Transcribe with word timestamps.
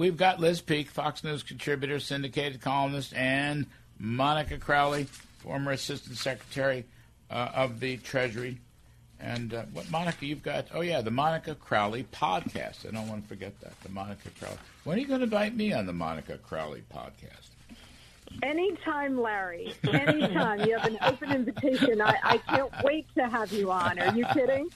we've 0.00 0.16
got 0.16 0.40
Liz 0.40 0.62
Peek, 0.62 0.88
Fox 0.88 1.22
News 1.22 1.42
contributor, 1.42 2.00
syndicated 2.00 2.62
columnist, 2.62 3.12
and 3.12 3.66
Monica 3.98 4.56
Crowley, 4.56 5.04
former 5.40 5.72
Assistant 5.72 6.16
Secretary 6.16 6.86
uh, 7.30 7.50
of 7.54 7.80
the 7.80 7.98
Treasury. 7.98 8.58
And 9.20 9.52
uh, 9.52 9.64
what 9.74 9.90
Monica 9.90 10.24
you've 10.24 10.42
got? 10.42 10.68
Oh 10.72 10.80
yeah, 10.80 11.02
the 11.02 11.10
Monica 11.10 11.54
Crowley 11.54 12.06
podcast. 12.14 12.88
I 12.88 12.92
don't 12.92 13.08
want 13.08 13.24
to 13.24 13.28
forget 13.28 13.60
that. 13.60 13.78
The 13.82 13.90
Monica 13.90 14.30
Crowley. 14.40 14.56
When 14.84 14.96
are 14.96 15.00
you 15.02 15.06
going 15.06 15.20
to 15.20 15.24
invite 15.24 15.54
me 15.54 15.74
on 15.74 15.84
the 15.84 15.92
Monica 15.92 16.38
Crowley 16.38 16.82
podcast? 16.90 17.50
Anytime, 18.42 19.20
Larry. 19.20 19.74
Anytime. 19.84 20.60
you 20.60 20.78
have 20.78 20.90
an 20.90 20.96
open 21.02 21.30
invitation. 21.32 22.00
I, 22.00 22.16
I 22.22 22.38
can't 22.38 22.72
wait 22.82 23.06
to 23.16 23.28
have 23.28 23.52
you 23.52 23.70
on. 23.70 23.98
Are 23.98 24.16
you 24.16 24.24
kidding? 24.32 24.70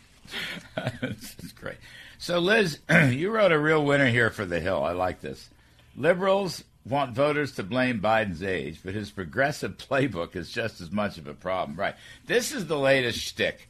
this 1.00 1.36
is 1.42 1.52
great. 1.52 1.78
So, 2.18 2.38
Liz, 2.38 2.78
you 3.10 3.30
wrote 3.30 3.52
a 3.52 3.58
real 3.58 3.84
winner 3.84 4.08
here 4.08 4.30
for 4.30 4.44
the 4.44 4.60
Hill. 4.60 4.82
I 4.82 4.92
like 4.92 5.20
this. 5.20 5.48
Liberals 5.96 6.64
want 6.86 7.14
voters 7.14 7.52
to 7.52 7.62
blame 7.62 8.00
Biden's 8.00 8.42
age, 8.42 8.80
but 8.84 8.94
his 8.94 9.10
progressive 9.10 9.76
playbook 9.78 10.36
is 10.36 10.50
just 10.50 10.80
as 10.80 10.90
much 10.90 11.18
of 11.18 11.26
a 11.26 11.34
problem. 11.34 11.78
Right. 11.78 11.94
This 12.26 12.52
is 12.52 12.66
the 12.66 12.78
latest 12.78 13.18
shtick. 13.18 13.68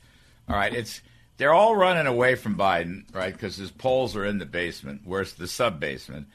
All 0.48 0.56
right. 0.56 0.74
It's 0.74 1.00
they're 1.36 1.54
all 1.54 1.74
running 1.74 2.06
away 2.06 2.36
from 2.36 2.56
Biden, 2.56 3.04
right? 3.12 3.32
Because 3.32 3.56
his 3.56 3.70
polls 3.70 4.14
are 4.14 4.24
in 4.24 4.38
the 4.38 4.46
basement, 4.46 5.06
worse 5.06 5.32
the 5.32 5.48
sub 5.48 5.80
basement. 5.80 6.28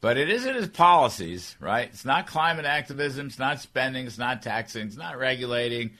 But 0.00 0.16
it 0.16 0.30
isn't 0.30 0.54
his 0.54 0.68
policies, 0.68 1.56
right? 1.60 1.88
It's 1.92 2.06
not 2.06 2.26
climate 2.26 2.64
activism. 2.64 3.26
It's 3.26 3.38
not 3.38 3.60
spending. 3.60 4.06
It's 4.06 4.18
not 4.18 4.42
taxing. 4.42 4.86
It's 4.86 4.96
not 4.96 5.18
regulating. 5.18 5.90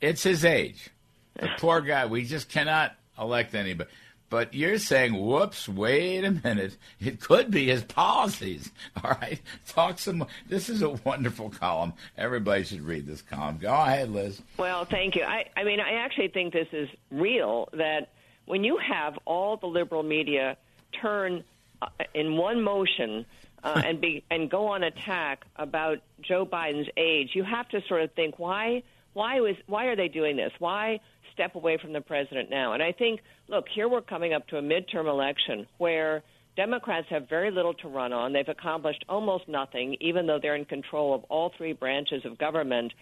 It's 0.00 0.22
his 0.22 0.44
age. 0.44 0.90
The 1.34 1.50
poor 1.58 1.80
guy. 1.80 2.06
We 2.06 2.24
just 2.24 2.48
cannot 2.48 2.94
elect 3.18 3.54
anybody. 3.54 3.90
But 4.30 4.52
you're 4.52 4.78
saying, 4.78 5.18
whoops, 5.18 5.68
wait 5.68 6.24
a 6.24 6.30
minute. 6.30 6.76
It 7.00 7.20
could 7.20 7.50
be 7.50 7.68
his 7.68 7.82
policies. 7.82 8.70
All 9.02 9.16
right. 9.22 9.40
Talk 9.66 9.98
some. 9.98 10.26
This 10.48 10.68
is 10.68 10.82
a 10.82 10.90
wonderful 10.90 11.50
column. 11.50 11.94
Everybody 12.16 12.64
should 12.64 12.82
read 12.82 13.06
this 13.06 13.22
column. 13.22 13.58
Go 13.58 13.72
ahead, 13.72 14.10
Liz. 14.10 14.42
Well, 14.58 14.84
thank 14.84 15.16
you. 15.16 15.22
I, 15.22 15.46
I 15.56 15.64
mean, 15.64 15.80
I 15.80 15.94
actually 16.04 16.28
think 16.28 16.52
this 16.52 16.68
is 16.72 16.88
real 17.10 17.68
that 17.72 18.10
when 18.44 18.64
you 18.64 18.78
have 18.78 19.18
all 19.24 19.56
the 19.56 19.66
liberal 19.66 20.02
media 20.02 20.56
turn 21.00 21.44
uh, 21.80 21.88
in 22.14 22.36
one 22.36 22.62
motion 22.62 23.24
uh, 23.62 23.82
and 23.86 24.00
be 24.00 24.24
and 24.30 24.50
go 24.50 24.66
on 24.68 24.82
attack 24.82 25.44
about 25.56 25.98
Joe 26.20 26.44
Biden's 26.44 26.88
age, 26.96 27.30
you 27.34 27.44
have 27.44 27.68
to 27.70 27.80
sort 27.88 28.02
of 28.02 28.12
think 28.12 28.38
why 28.38 28.82
why 29.14 29.40
was 29.40 29.56
why 29.66 29.86
are 29.86 29.96
they 29.96 30.08
doing 30.08 30.36
this? 30.36 30.52
Why 30.58 31.00
step 31.38 31.54
away 31.54 31.78
from 31.78 31.92
the 31.92 32.00
president 32.00 32.50
now? 32.50 32.72
And 32.72 32.82
I 32.82 32.90
think, 32.90 33.20
look, 33.48 33.66
here 33.72 33.88
we're 33.88 34.00
coming 34.00 34.32
up 34.34 34.48
to 34.48 34.58
a 34.58 34.62
midterm 34.62 35.06
election 35.06 35.68
where 35.78 36.24
Democrats 36.56 37.06
have 37.10 37.28
very 37.28 37.52
little 37.52 37.74
to 37.74 37.88
run 37.88 38.12
on. 38.12 38.32
They've 38.32 38.48
accomplished 38.48 39.04
almost 39.08 39.46
nothing, 39.46 39.96
even 40.00 40.26
though 40.26 40.40
they're 40.42 40.56
in 40.56 40.64
control 40.64 41.14
of 41.14 41.22
all 41.28 41.52
three 41.56 41.72
branches 41.72 42.24
of 42.24 42.38
government. 42.38 42.92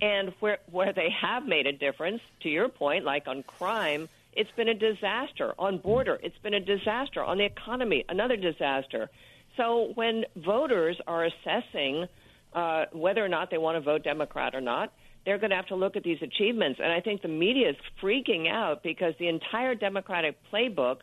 And 0.00 0.32
where 0.38 0.58
where 0.70 0.92
they 0.92 1.08
have 1.20 1.44
made 1.44 1.66
a 1.66 1.72
difference, 1.72 2.20
to 2.42 2.48
your 2.48 2.68
point, 2.68 3.04
like 3.04 3.26
on 3.26 3.42
crime, 3.42 4.08
it's 4.32 4.50
been 4.52 4.68
a 4.68 4.74
disaster. 4.74 5.52
On 5.58 5.78
border, 5.78 6.20
it's 6.22 6.38
been 6.38 6.54
a 6.54 6.60
disaster. 6.60 7.22
On 7.24 7.38
the 7.38 7.44
economy, 7.44 8.04
another 8.08 8.36
disaster. 8.36 9.10
So 9.56 9.90
when 9.96 10.24
voters 10.36 10.96
are 11.08 11.24
assessing 11.24 12.06
uh, 12.52 12.86
whether 12.92 13.24
or 13.24 13.28
not 13.28 13.50
they 13.50 13.58
want 13.58 13.76
to 13.76 13.80
vote 13.80 14.04
Democrat 14.04 14.54
or 14.54 14.60
not, 14.60 14.92
they're 15.24 15.38
going 15.38 15.50
to 15.50 15.56
have 15.56 15.66
to 15.66 15.76
look 15.76 15.96
at 15.96 16.02
these 16.02 16.20
achievements. 16.22 16.80
And 16.82 16.92
I 16.92 17.00
think 17.00 17.22
the 17.22 17.28
media 17.28 17.70
is 17.70 17.76
freaking 18.02 18.50
out 18.50 18.82
because 18.82 19.14
the 19.18 19.28
entire 19.28 19.74
Democratic 19.74 20.36
playbook, 20.52 20.98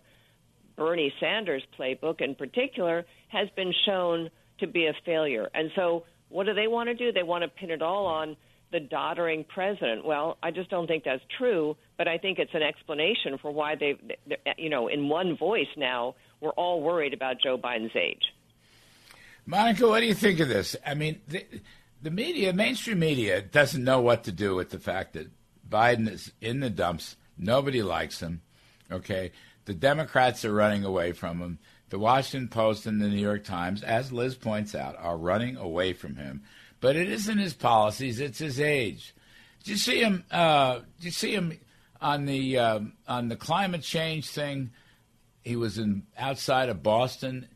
Bernie 0.75 1.13
Sanders' 1.19 1.63
playbook 1.77 2.21
in 2.21 2.35
particular, 2.35 3.05
has 3.29 3.47
been 3.55 3.73
shown 3.85 4.29
to 4.59 4.67
be 4.67 4.87
a 4.87 4.93
failure. 5.05 5.49
And 5.53 5.71
so 5.75 6.05
what 6.29 6.45
do 6.45 6.53
they 6.53 6.67
want 6.67 6.89
to 6.89 6.95
do? 6.95 7.11
They 7.11 7.23
want 7.23 7.43
to 7.43 7.47
pin 7.47 7.71
it 7.71 7.81
all 7.81 8.05
on 8.05 8.35
the 8.71 8.79
doddering 8.79 9.45
president. 9.45 10.05
Well, 10.05 10.37
I 10.43 10.51
just 10.51 10.69
don't 10.69 10.85
think 10.85 11.03
that's 11.03 11.23
true, 11.37 11.75
but 11.97 12.07
I 12.07 12.17
think 12.17 12.37
it's 12.37 12.53
an 12.53 12.61
explanation 12.61 13.37
for 13.41 13.51
why 13.51 13.75
they, 13.75 13.97
you 14.57 14.69
know, 14.69 14.87
in 14.87 15.09
one 15.09 15.35
voice 15.37 15.67
now, 15.75 16.15
we're 16.39 16.51
all 16.51 16.81
worried 16.81 17.13
about 17.13 17.41
Joe 17.41 17.57
Biden's 17.57 17.95
age. 17.95 18.21
Monica, 19.45 19.87
what 19.87 20.01
do 20.01 20.05
you 20.05 20.13
think 20.13 20.39
of 20.39 20.47
this? 20.47 20.75
I 20.85 20.93
mean, 20.93 21.19
the, 21.27 21.43
the 22.01 22.11
media, 22.11 22.53
mainstream 22.53 22.99
media, 22.99 23.41
doesn't 23.41 23.83
know 23.83 24.01
what 24.01 24.23
to 24.23 24.31
do 24.31 24.55
with 24.55 24.69
the 24.69 24.79
fact 24.79 25.13
that 25.13 25.31
Biden 25.67 26.09
is 26.09 26.31
in 26.41 26.59
the 26.59 26.69
dumps. 26.69 27.15
Nobody 27.37 27.81
likes 27.81 28.21
him. 28.21 28.41
Okay, 28.91 29.31
the 29.65 29.73
Democrats 29.73 30.43
are 30.45 30.53
running 30.53 30.83
away 30.83 31.11
from 31.11 31.39
him. 31.39 31.59
The 31.89 31.99
Washington 31.99 32.49
Post 32.49 32.85
and 32.85 33.01
the 33.01 33.07
New 33.07 33.21
York 33.21 33.43
Times, 33.43 33.83
as 33.83 34.11
Liz 34.11 34.35
points 34.35 34.75
out, 34.75 34.95
are 34.97 35.17
running 35.17 35.57
away 35.57 35.93
from 35.93 36.15
him. 36.15 36.43
But 36.79 36.95
it 36.95 37.09
isn't 37.09 37.37
his 37.37 37.53
policies; 37.53 38.19
it's 38.19 38.39
his 38.39 38.59
age. 38.59 39.13
Did 39.63 39.71
you 39.71 39.77
see 39.77 39.99
him? 40.01 40.23
Uh, 40.31 40.79
you 41.01 41.11
see 41.11 41.33
him 41.33 41.59
on 42.01 42.25
the 42.25 42.57
uh, 42.57 42.79
on 43.07 43.27
the 43.27 43.35
climate 43.35 43.81
change 43.81 44.29
thing? 44.29 44.71
He 45.43 45.55
was 45.55 45.77
in 45.77 46.03
outside 46.17 46.69
of 46.69 46.83
Boston. 46.83 47.47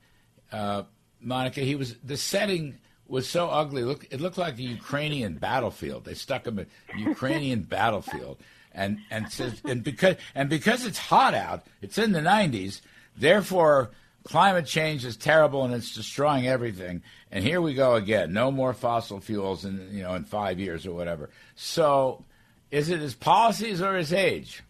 Uh, 0.51 0.83
Monica, 1.21 1.61
he 1.61 1.75
was 1.75 1.95
the 2.03 2.17
setting 2.17 2.79
was 3.07 3.29
so 3.29 3.49
ugly. 3.49 3.83
Look, 3.83 4.07
it 4.11 4.21
looked 4.21 4.37
like 4.37 4.57
a 4.57 4.63
Ukrainian 4.63 5.35
battlefield. 5.35 6.05
They 6.05 6.13
stuck 6.13 6.47
him 6.47 6.59
in 6.59 6.67
Ukrainian 6.97 7.61
battlefield, 7.77 8.37
and 8.73 8.99
and 9.11 9.31
says, 9.31 9.61
and 9.65 9.83
because 9.83 10.15
and 10.35 10.49
because 10.49 10.85
it's 10.85 10.97
hot 10.97 11.33
out, 11.33 11.65
it's 11.81 11.97
in 11.97 12.11
the 12.11 12.19
90s. 12.19 12.81
Therefore, 13.15 13.91
climate 14.23 14.65
change 14.65 15.05
is 15.05 15.17
terrible 15.17 15.63
and 15.63 15.73
it's 15.73 15.93
destroying 15.93 16.47
everything. 16.47 17.03
And 17.31 17.43
here 17.43 17.61
we 17.61 17.73
go 17.73 17.95
again. 17.95 18.33
No 18.33 18.51
more 18.51 18.73
fossil 18.73 19.19
fuels 19.19 19.65
in 19.65 19.89
you 19.91 20.03
know 20.03 20.15
in 20.15 20.23
five 20.23 20.59
years 20.59 20.85
or 20.85 20.93
whatever. 20.93 21.29
So, 21.55 22.23
is 22.71 22.89
it 22.89 22.99
his 22.99 23.15
policies 23.15 23.81
or 23.81 23.95
his 23.95 24.13
age? 24.13 24.63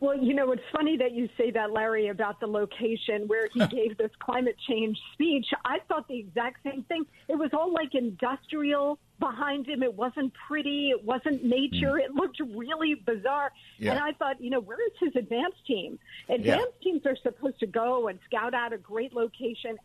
Well, 0.00 0.16
you 0.16 0.34
know, 0.34 0.52
it's 0.52 0.62
funny 0.72 0.96
that 0.98 1.12
you 1.12 1.28
say 1.36 1.50
that, 1.50 1.72
Larry, 1.72 2.08
about 2.08 2.40
the 2.40 2.46
location 2.46 3.26
where 3.26 3.48
he 3.52 3.66
gave 3.66 3.98
this 3.98 4.10
climate 4.18 4.56
change 4.68 4.98
speech. 5.12 5.46
I 5.64 5.78
thought 5.88 6.08
the 6.08 6.18
exact 6.18 6.62
same 6.64 6.84
thing. 6.84 7.04
It 7.28 7.36
was 7.36 7.50
all 7.52 7.72
like 7.72 7.94
industrial 7.94 8.98
behind 9.20 9.66
him. 9.66 9.82
It 9.82 9.94
wasn't 9.94 10.32
pretty. 10.48 10.90
It 10.90 11.04
wasn't 11.04 11.44
nature. 11.44 11.92
Mm. 11.92 12.04
It 12.04 12.14
looked 12.14 12.40
really 12.40 12.94
bizarre. 12.94 13.52
Yeah. 13.78 13.92
And 13.92 14.00
I 14.00 14.12
thought, 14.12 14.40
you 14.40 14.50
know, 14.50 14.60
where 14.60 14.78
is 14.86 14.92
his 14.98 15.14
advance 15.14 15.54
team? 15.66 15.98
Advance 16.28 16.72
yeah. 16.80 16.92
teams 16.92 17.06
are 17.06 17.16
supposed 17.16 17.60
to 17.60 17.66
go 17.66 18.08
and 18.08 18.18
scout 18.24 18.54
out 18.54 18.72
a 18.72 18.78
great 18.78 19.12
location. 19.12 19.78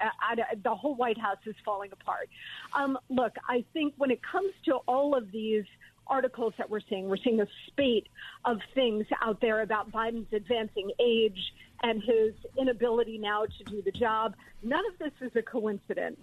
the 0.63 0.75
whole 0.75 0.95
White 0.95 1.19
House 1.19 1.38
is 1.45 1.56
falling 1.66 1.91
apart. 1.91 2.29
Um, 2.74 2.97
look, 3.09 3.35
I 3.47 3.66
think 3.74 3.94
when 3.97 4.12
it 4.12 4.22
comes 4.24 4.53
to 4.66 4.75
all 4.88 5.16
of 5.16 5.31
these– 5.31 5.66
articles 6.09 6.53
that 6.57 6.69
we're 6.69 6.81
seeing. 6.90 7.07
We're 7.09 7.18
seeing 7.18 7.41
a 7.41 7.47
spate 7.68 8.07
of 8.45 8.59
things 8.73 9.06
out 9.22 9.41
there 9.41 9.62
about 9.62 9.91
Biden's 9.91 10.31
advancing 10.34 10.91
age 11.00 11.53
and 11.84 12.01
his 12.01 12.34
inability 12.57 13.18
now 13.18 13.45
to 13.45 13.63
do 13.66 13.81
the 13.81 13.91
job. 13.91 14.35
None 14.63 14.84
of 14.91 14.97
this 15.00 15.12
is 15.22 15.35
a 15.35 15.41
coincidence. 15.41 16.19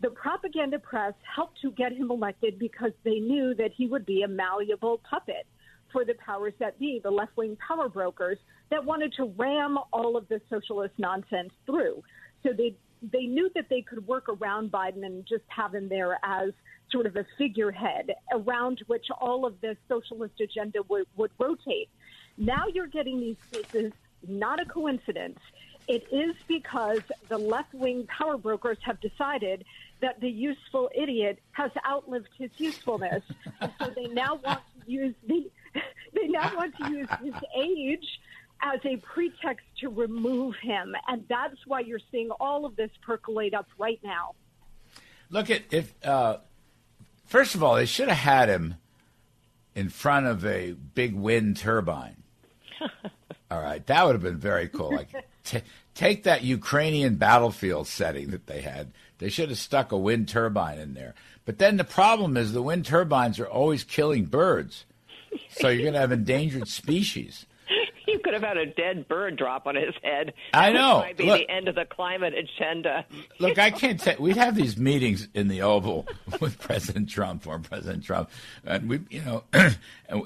The 0.00 0.10
propaganda 0.10 0.78
press 0.78 1.14
helped 1.22 1.60
to 1.62 1.70
get 1.70 1.92
him 1.92 2.10
elected 2.10 2.58
because 2.58 2.92
they 3.04 3.20
knew 3.20 3.54
that 3.54 3.70
he 3.72 3.86
would 3.86 4.04
be 4.04 4.22
a 4.22 4.28
malleable 4.28 4.98
puppet 4.98 5.46
for 5.92 6.04
the 6.04 6.14
powers 6.14 6.54
that 6.58 6.78
be, 6.78 7.00
the 7.02 7.10
left 7.10 7.36
wing 7.36 7.56
power 7.56 7.88
brokers 7.88 8.38
that 8.70 8.84
wanted 8.84 9.12
to 9.14 9.26
ram 9.36 9.78
all 9.92 10.16
of 10.16 10.26
this 10.28 10.40
socialist 10.48 10.94
nonsense 10.98 11.52
through. 11.66 12.02
So 12.42 12.52
they 12.52 12.74
they 13.10 13.26
knew 13.26 13.50
that 13.54 13.68
they 13.68 13.82
could 13.82 14.06
work 14.06 14.28
around 14.28 14.70
Biden 14.70 15.04
and 15.04 15.26
just 15.26 15.44
have 15.48 15.74
him 15.74 15.88
there 15.88 16.18
as 16.22 16.52
sort 16.90 17.06
of 17.06 17.16
a 17.16 17.26
figurehead 17.38 18.12
around 18.32 18.82
which 18.86 19.06
all 19.20 19.46
of 19.46 19.60
the 19.60 19.76
socialist 19.88 20.40
agenda 20.40 20.82
would, 20.88 21.06
would 21.16 21.30
rotate. 21.38 21.88
Now 22.36 22.66
you're 22.72 22.86
getting 22.86 23.20
these 23.20 23.36
cases, 23.50 23.92
not 24.26 24.60
a 24.60 24.64
coincidence. 24.64 25.38
It 25.88 26.06
is 26.12 26.36
because 26.46 27.00
the 27.28 27.38
left 27.38 27.74
wing 27.74 28.06
power 28.06 28.36
brokers 28.36 28.78
have 28.82 29.00
decided 29.00 29.64
that 30.00 30.20
the 30.20 30.30
useful 30.30 30.90
idiot 30.94 31.40
has 31.52 31.70
outlived 31.86 32.28
his 32.38 32.50
usefulness. 32.56 33.24
so 33.80 33.86
they 33.94 34.06
now 34.06 34.36
want 34.36 34.60
to 34.84 34.90
use 34.90 35.14
the 35.26 35.50
they 36.14 36.28
now 36.28 36.54
want 36.54 36.76
to 36.76 36.90
use 36.90 37.08
his 37.22 37.34
age 37.56 38.20
as 38.62 38.80
a 38.84 38.96
pretext 38.96 39.66
to 39.80 39.88
remove 39.88 40.54
him. 40.62 40.94
And 41.08 41.24
that's 41.28 41.66
why 41.66 41.80
you're 41.80 42.00
seeing 42.10 42.30
all 42.40 42.64
of 42.64 42.76
this 42.76 42.90
percolate 43.02 43.54
up 43.54 43.66
right 43.78 44.00
now. 44.02 44.34
Look 45.30 45.50
at 45.50 45.62
if 45.70 45.92
uh, 46.04 46.38
First 47.32 47.54
of 47.54 47.62
all, 47.62 47.76
they 47.76 47.86
should 47.86 48.08
have 48.08 48.18
had 48.18 48.50
him 48.50 48.74
in 49.74 49.88
front 49.88 50.26
of 50.26 50.44
a 50.44 50.72
big 50.72 51.14
wind 51.14 51.56
turbine. 51.56 52.22
all 53.50 53.62
right, 53.62 53.86
that 53.86 54.04
would 54.04 54.14
have 54.14 54.22
been 54.22 54.36
very 54.36 54.68
cool. 54.68 54.94
Like, 54.94 55.08
t- 55.44 55.62
take 55.94 56.24
that 56.24 56.42
Ukrainian 56.42 57.14
battlefield 57.14 57.86
setting 57.86 58.32
that 58.32 58.48
they 58.48 58.60
had. 58.60 58.92
They 59.16 59.30
should 59.30 59.48
have 59.48 59.56
stuck 59.56 59.92
a 59.92 59.96
wind 59.96 60.28
turbine 60.28 60.78
in 60.78 60.92
there. 60.92 61.14
But 61.46 61.56
then 61.56 61.78
the 61.78 61.84
problem 61.84 62.36
is 62.36 62.52
the 62.52 62.60
wind 62.60 62.84
turbines 62.84 63.40
are 63.40 63.48
always 63.48 63.82
killing 63.82 64.26
birds, 64.26 64.84
so 65.48 65.68
you're 65.68 65.84
going 65.84 65.94
to 65.94 66.00
have 66.00 66.12
endangered 66.12 66.68
species. 66.68 67.46
You 68.12 68.18
could 68.20 68.34
have 68.34 68.42
had 68.42 68.56
a 68.56 68.66
dead 68.66 69.08
bird 69.08 69.36
drop 69.36 69.66
on 69.66 69.74
his 69.74 69.94
head. 70.02 70.34
I 70.52 70.72
know. 70.72 71.00
Probably 71.00 71.12
be 71.14 71.24
Look- 71.26 71.40
the 71.40 71.50
end 71.50 71.68
of 71.68 71.74
the 71.74 71.84
climate 71.84 72.34
agenda. 72.34 73.04
Look, 73.38 73.58
I 73.58 73.70
can't 73.70 74.00
say 74.00 74.16
we 74.18 74.32
have 74.34 74.54
these 74.54 74.76
meetings 74.76 75.28
in 75.34 75.48
the 75.48 75.62
Oval 75.62 76.06
with 76.40 76.58
President 76.60 77.08
Trump 77.08 77.46
or 77.46 77.58
President 77.58 78.04
Trump, 78.04 78.30
and 78.64 78.88
we, 78.88 79.00
you 79.10 79.22
know, 79.22 79.44
and, 79.52 79.76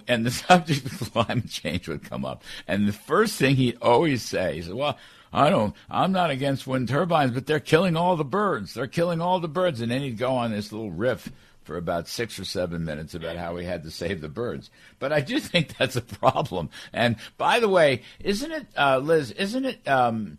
and 0.08 0.26
the 0.26 0.30
subject 0.30 0.84
of 0.86 1.12
climate 1.12 1.48
change 1.48 1.88
would 1.88 2.02
come 2.02 2.24
up, 2.24 2.42
and 2.66 2.86
the 2.88 2.92
first 2.92 3.38
thing 3.38 3.56
he'd 3.56 3.78
always 3.80 4.22
say 4.22 4.58
is, 4.58 4.68
"Well, 4.68 4.98
I 5.32 5.50
don't, 5.50 5.74
I'm 5.90 6.12
not 6.12 6.30
against 6.30 6.66
wind 6.66 6.88
turbines, 6.88 7.30
but 7.32 7.46
they're 7.46 7.60
killing 7.60 7.96
all 7.96 8.16
the 8.16 8.24
birds. 8.24 8.74
They're 8.74 8.86
killing 8.86 9.20
all 9.20 9.40
the 9.40 9.48
birds," 9.48 9.80
and 9.80 9.90
then 9.90 10.00
he'd 10.02 10.18
go 10.18 10.32
on 10.36 10.50
this 10.52 10.72
little 10.72 10.90
riff 10.90 11.30
for 11.66 11.76
about 11.76 12.06
six 12.08 12.38
or 12.38 12.44
seven 12.44 12.84
minutes 12.84 13.14
about 13.14 13.36
how 13.36 13.54
we 13.54 13.64
had 13.64 13.82
to 13.82 13.90
save 13.90 14.20
the 14.20 14.28
birds. 14.28 14.70
But 14.98 15.12
I 15.12 15.20
do 15.20 15.38
think 15.40 15.76
that's 15.76 15.96
a 15.96 16.00
problem. 16.00 16.70
And 16.92 17.16
by 17.36 17.60
the 17.60 17.68
way, 17.68 18.02
isn't 18.20 18.50
it, 18.52 18.66
uh, 18.76 18.98
Liz? 18.98 19.32
Isn't 19.32 19.64
it? 19.66 19.86
Um, 19.88 20.38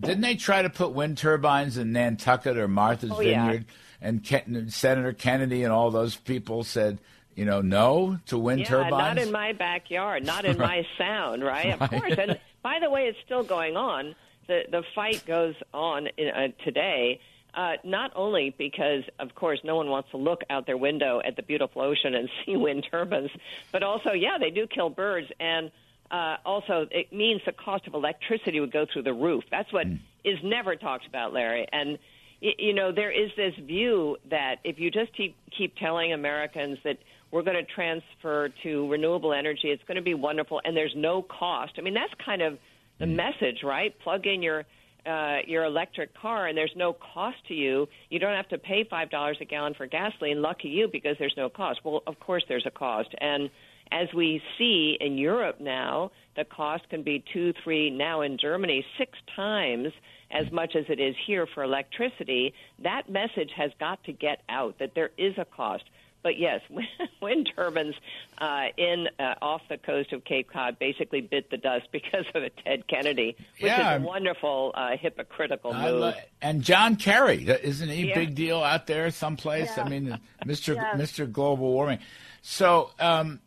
didn't 0.00 0.22
they 0.22 0.36
try 0.36 0.62
to 0.62 0.70
put 0.70 0.92
wind 0.92 1.18
turbines 1.18 1.76
in 1.76 1.92
Nantucket 1.92 2.56
or 2.56 2.68
Martha's 2.68 3.10
Oh, 3.12 3.20
yeah. 3.20 3.44
Vineyard? 3.44 3.64
And 4.00 4.24
Ken- 4.24 4.68
Senator 4.70 5.12
Kennedy 5.12 5.62
and 5.64 5.72
all 5.72 5.90
those 5.90 6.16
people 6.16 6.64
said, 6.64 6.98
you 7.36 7.44
know, 7.44 7.60
no 7.60 8.18
to 8.26 8.38
wind 8.38 8.60
yeah, 8.60 8.66
turbines. 8.66 8.90
not 9.16 9.18
in 9.18 9.30
my 9.32 9.52
backyard, 9.52 10.24
not 10.24 10.44
in 10.44 10.58
my 10.70 10.84
sound, 10.98 11.42
right? 11.44 11.80
Of 11.80 11.90
course. 11.90 12.14
And 12.18 12.38
by 12.62 12.78
the 12.80 12.90
way, 12.90 13.02
it's 13.02 13.18
still 13.24 13.42
going 13.44 13.76
on. 13.76 14.14
The 14.48 14.62
the 14.70 14.82
fight 14.94 15.24
goes 15.24 15.54
on 15.72 16.08
in, 16.18 16.28
uh, 16.28 16.48
today. 16.64 17.20
Uh, 17.54 17.72
not 17.84 18.10
only 18.16 18.54
because, 18.56 19.02
of 19.18 19.34
course, 19.34 19.60
no 19.62 19.76
one 19.76 19.88
wants 19.88 20.10
to 20.10 20.16
look 20.16 20.40
out 20.48 20.66
their 20.66 20.76
window 20.78 21.20
at 21.24 21.36
the 21.36 21.42
beautiful 21.42 21.82
ocean 21.82 22.14
and 22.14 22.28
see 22.46 22.56
wind 22.56 22.86
turbines, 22.90 23.30
but 23.72 23.82
also, 23.82 24.12
yeah, 24.12 24.38
they 24.38 24.50
do 24.50 24.66
kill 24.66 24.88
birds, 24.88 25.28
and 25.38 25.70
uh, 26.10 26.36
also 26.44 26.86
it 26.90 27.12
means 27.12 27.40
the 27.44 27.52
cost 27.52 27.86
of 27.86 27.94
electricity 27.94 28.60
would 28.60 28.72
go 28.72 28.86
through 28.90 29.02
the 29.02 29.12
roof. 29.12 29.44
That's 29.50 29.72
what 29.72 29.86
is 30.24 30.38
never 30.42 30.76
talked 30.76 31.06
about, 31.06 31.32
Larry. 31.32 31.66
And 31.72 31.98
y- 32.40 32.54
you 32.58 32.72
know, 32.72 32.92
there 32.92 33.10
is 33.10 33.30
this 33.36 33.54
view 33.54 34.16
that 34.30 34.56
if 34.64 34.78
you 34.78 34.90
just 34.90 35.14
keep, 35.14 35.36
keep 35.56 35.76
telling 35.76 36.12
Americans 36.12 36.78
that 36.84 36.98
we're 37.30 37.42
going 37.42 37.56
to 37.56 37.70
transfer 37.70 38.50
to 38.62 38.90
renewable 38.90 39.32
energy, 39.32 39.70
it's 39.70 39.82
going 39.84 39.96
to 39.96 40.02
be 40.02 40.14
wonderful, 40.14 40.60
and 40.64 40.76
there's 40.76 40.94
no 40.94 41.22
cost. 41.22 41.72
I 41.78 41.80
mean, 41.80 41.94
that's 41.94 42.12
kind 42.24 42.42
of 42.42 42.58
the 42.98 43.06
message, 43.06 43.62
right? 43.64 43.98
Plug 44.00 44.26
in 44.26 44.42
your 44.42 44.64
uh, 45.06 45.38
your 45.46 45.64
electric 45.64 46.16
car, 46.16 46.46
and 46.46 46.56
there's 46.56 46.72
no 46.76 46.92
cost 47.14 47.36
to 47.48 47.54
you. 47.54 47.88
You 48.08 48.18
don't 48.18 48.36
have 48.36 48.48
to 48.48 48.58
pay 48.58 48.84
five 48.88 49.10
dollars 49.10 49.38
a 49.40 49.44
gallon 49.44 49.74
for 49.74 49.86
gasoline. 49.86 50.42
Lucky 50.42 50.68
you, 50.68 50.88
because 50.90 51.16
there's 51.18 51.34
no 51.36 51.48
cost. 51.48 51.80
Well, 51.84 52.02
of 52.06 52.18
course 52.20 52.44
there's 52.48 52.66
a 52.66 52.70
cost, 52.70 53.08
and 53.20 53.50
as 53.90 54.08
we 54.14 54.40
see 54.58 54.96
in 55.00 55.18
Europe 55.18 55.60
now, 55.60 56.10
the 56.34 56.44
cost 56.44 56.88
can 56.88 57.02
be 57.02 57.22
two, 57.32 57.52
three, 57.62 57.90
now 57.90 58.22
in 58.22 58.38
Germany, 58.38 58.84
six 58.98 59.12
times 59.36 59.88
as 60.30 60.50
much 60.50 60.74
as 60.76 60.84
it 60.88 60.98
is 60.98 61.14
here 61.26 61.46
for 61.54 61.62
electricity. 61.62 62.54
That 62.82 63.10
message 63.10 63.50
has 63.54 63.70
got 63.78 64.02
to 64.04 64.12
get 64.12 64.42
out 64.48 64.78
that 64.78 64.92
there 64.94 65.10
is 65.18 65.34
a 65.36 65.44
cost. 65.44 65.84
But 66.22 66.38
yes, 66.38 66.60
wind 67.20 67.50
turbines 67.56 67.94
uh, 68.38 68.66
in 68.76 69.08
uh, 69.18 69.34
off 69.42 69.62
the 69.68 69.76
coast 69.76 70.12
of 70.12 70.24
Cape 70.24 70.50
Cod 70.52 70.78
basically 70.78 71.20
bit 71.20 71.50
the 71.50 71.56
dust 71.56 71.86
because 71.92 72.24
of 72.34 72.42
Ted 72.64 72.86
Kennedy, 72.88 73.34
which 73.60 73.70
Yeah, 73.70 73.96
is 73.96 74.02
a 74.02 74.06
wonderful 74.06 74.72
uh, 74.74 74.96
hypocritical 74.96 75.72
move. 75.74 76.00
lo- 76.00 76.12
and 76.40 76.62
John 76.62 76.96
Kerry, 76.96 77.44
isn't 77.48 77.88
he 77.88 78.04
a 78.04 78.06
Yeah. 78.06 78.14
big 78.14 78.34
deal 78.34 78.62
out 78.62 78.86
there 78.86 79.10
someplace? 79.10 79.76
I 79.78 79.88
mean, 79.88 80.18
Mr. 80.46 80.74
Yeah. 80.82 80.92
Mr. 80.94 81.30
Global 81.30 81.72
Warming. 81.72 81.98
So, 82.42 82.90
um, 83.00 83.40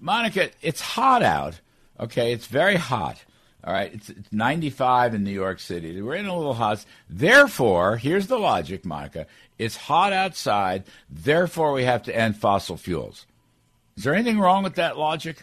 Monica, 0.00 0.50
it's 0.62 0.80
hot 0.80 1.22
out. 1.22 1.60
Okay, 2.00 2.32
it's 2.32 2.46
very 2.46 2.76
hot. 2.76 3.24
All 3.64 3.72
right, 3.72 3.92
it's, 3.92 4.08
it's 4.08 4.32
95 4.32 5.14
in 5.14 5.24
New 5.24 5.32
York 5.32 5.58
City. 5.58 6.00
We're 6.00 6.14
in 6.14 6.26
a 6.26 6.36
little 6.36 6.54
hot. 6.54 6.84
Therefore, 7.10 7.96
here's 7.96 8.28
the 8.28 8.38
logic, 8.38 8.84
Monica. 8.84 9.26
It's 9.58 9.76
hot 9.76 10.12
outside. 10.12 10.84
Therefore, 11.10 11.72
we 11.72 11.84
have 11.84 12.02
to 12.04 12.16
end 12.16 12.36
fossil 12.36 12.76
fuels. 12.76 13.26
Is 13.96 14.04
there 14.04 14.14
anything 14.14 14.38
wrong 14.38 14.62
with 14.62 14.76
that 14.76 14.96
logic? 14.96 15.42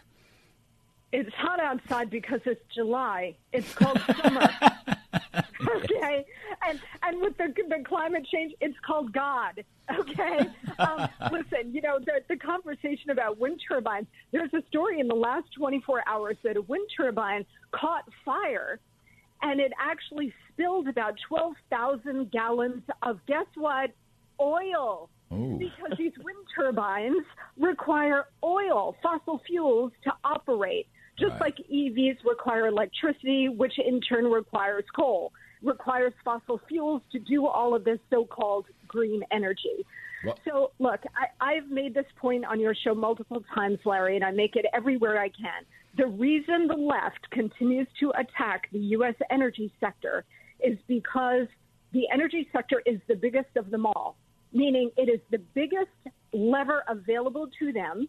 It's 1.12 1.34
hot 1.36 1.60
outside 1.60 2.10
because 2.10 2.42
it's 2.46 2.64
July. 2.74 3.36
It's 3.52 3.74
called 3.74 4.02
summer. 4.22 4.50
okay, 5.76 6.26
and 6.68 6.80
and 7.04 7.22
with 7.22 7.38
the 7.38 7.54
the 7.70 7.84
climate 7.86 8.26
change, 8.34 8.54
it's 8.62 8.78
called 8.86 9.14
God. 9.14 9.64
Okay, 9.98 10.40
um, 10.80 11.08
listen, 11.32 11.74
you 11.74 11.82
know 11.82 12.00
the 12.00 12.22
the 12.28 12.38
conversation 12.38 13.12
about 13.12 13.40
wind 13.40 13.62
turbines. 13.68 14.08
There's 14.32 14.54
a 14.54 14.62
story 14.68 15.00
in 15.00 15.08
the 15.08 15.16
last 15.16 15.48
24 15.58 16.04
hours 16.08 16.38
that 16.44 16.58
a 16.58 16.62
wind 16.62 16.90
turbine 16.96 17.46
caught 17.72 18.06
fire, 18.24 18.80
and 19.42 19.60
it 19.60 19.72
actually 19.80 20.34
spilled 20.52 20.88
about 20.88 21.16
12,000 21.28 22.32
gallons 22.32 22.84
of 23.04 23.20
guess 23.26 23.48
what? 23.56 23.92
Oil 24.40 25.10
Ooh. 25.32 25.58
because 25.58 25.98
these 25.98 26.14
wind 26.24 26.38
turbines 26.56 27.24
require 27.60 28.26
oil, 28.44 28.96
fossil 29.02 29.42
fuels 29.48 29.92
to 30.04 30.14
operate, 30.24 30.88
just 31.18 31.32
Right. 31.34 31.42
like 31.42 31.58
EVs 31.70 32.18
require 32.26 32.68
electricity, 32.68 33.50
which 33.50 33.80
in 33.80 34.02
turn 34.02 34.26
requires 34.26 34.84
coal, 34.96 35.32
requires 35.62 36.14
fossil 36.24 36.60
fuels 36.68 37.02
to 37.12 37.20
do 37.20 37.46
all 37.48 37.74
of 37.74 37.84
this 37.84 38.00
so 38.10 38.26
called 38.26 38.66
green 38.88 39.24
energy. 39.32 39.86
Well- 40.26 40.38
so, 40.46 40.72
look, 40.80 41.02
I, 41.16 41.56
I've 41.56 41.70
made 41.70 41.94
this 41.94 42.06
point 42.18 42.46
on 42.46 42.60
your 42.60 42.74
show 42.76 42.94
multiple 42.96 43.44
times, 43.54 43.80
Larry, 43.86 44.16
and 44.16 44.26
I 44.26 44.32
make 44.32 44.56
it 44.56 44.66
everywhere 44.74 45.20
I 45.20 45.30
can. 45.30 45.66
The 45.98 46.08
reason 46.08 46.68
the 46.68 46.76
left 46.76 47.30
continues 47.32 47.88
to 48.02 48.12
attack 48.18 48.70
the 48.72 48.80
U.S. 48.80 49.16
energy 49.30 49.72
sector 49.80 50.26
is 50.60 50.78
because 50.88 51.48
the 51.94 52.10
energy 52.12 52.50
sector 52.52 52.82
is 52.86 53.00
the 53.08 53.16
biggest 53.16 53.56
of 53.56 53.70
them 53.72 53.86
all, 53.86 54.18
meaning 54.56 54.90
it 54.98 55.10
is 55.10 55.20
the 55.30 55.38
biggest 55.54 55.92
lever 56.34 56.84
available 56.88 57.48
to 57.60 57.72
them 57.72 58.08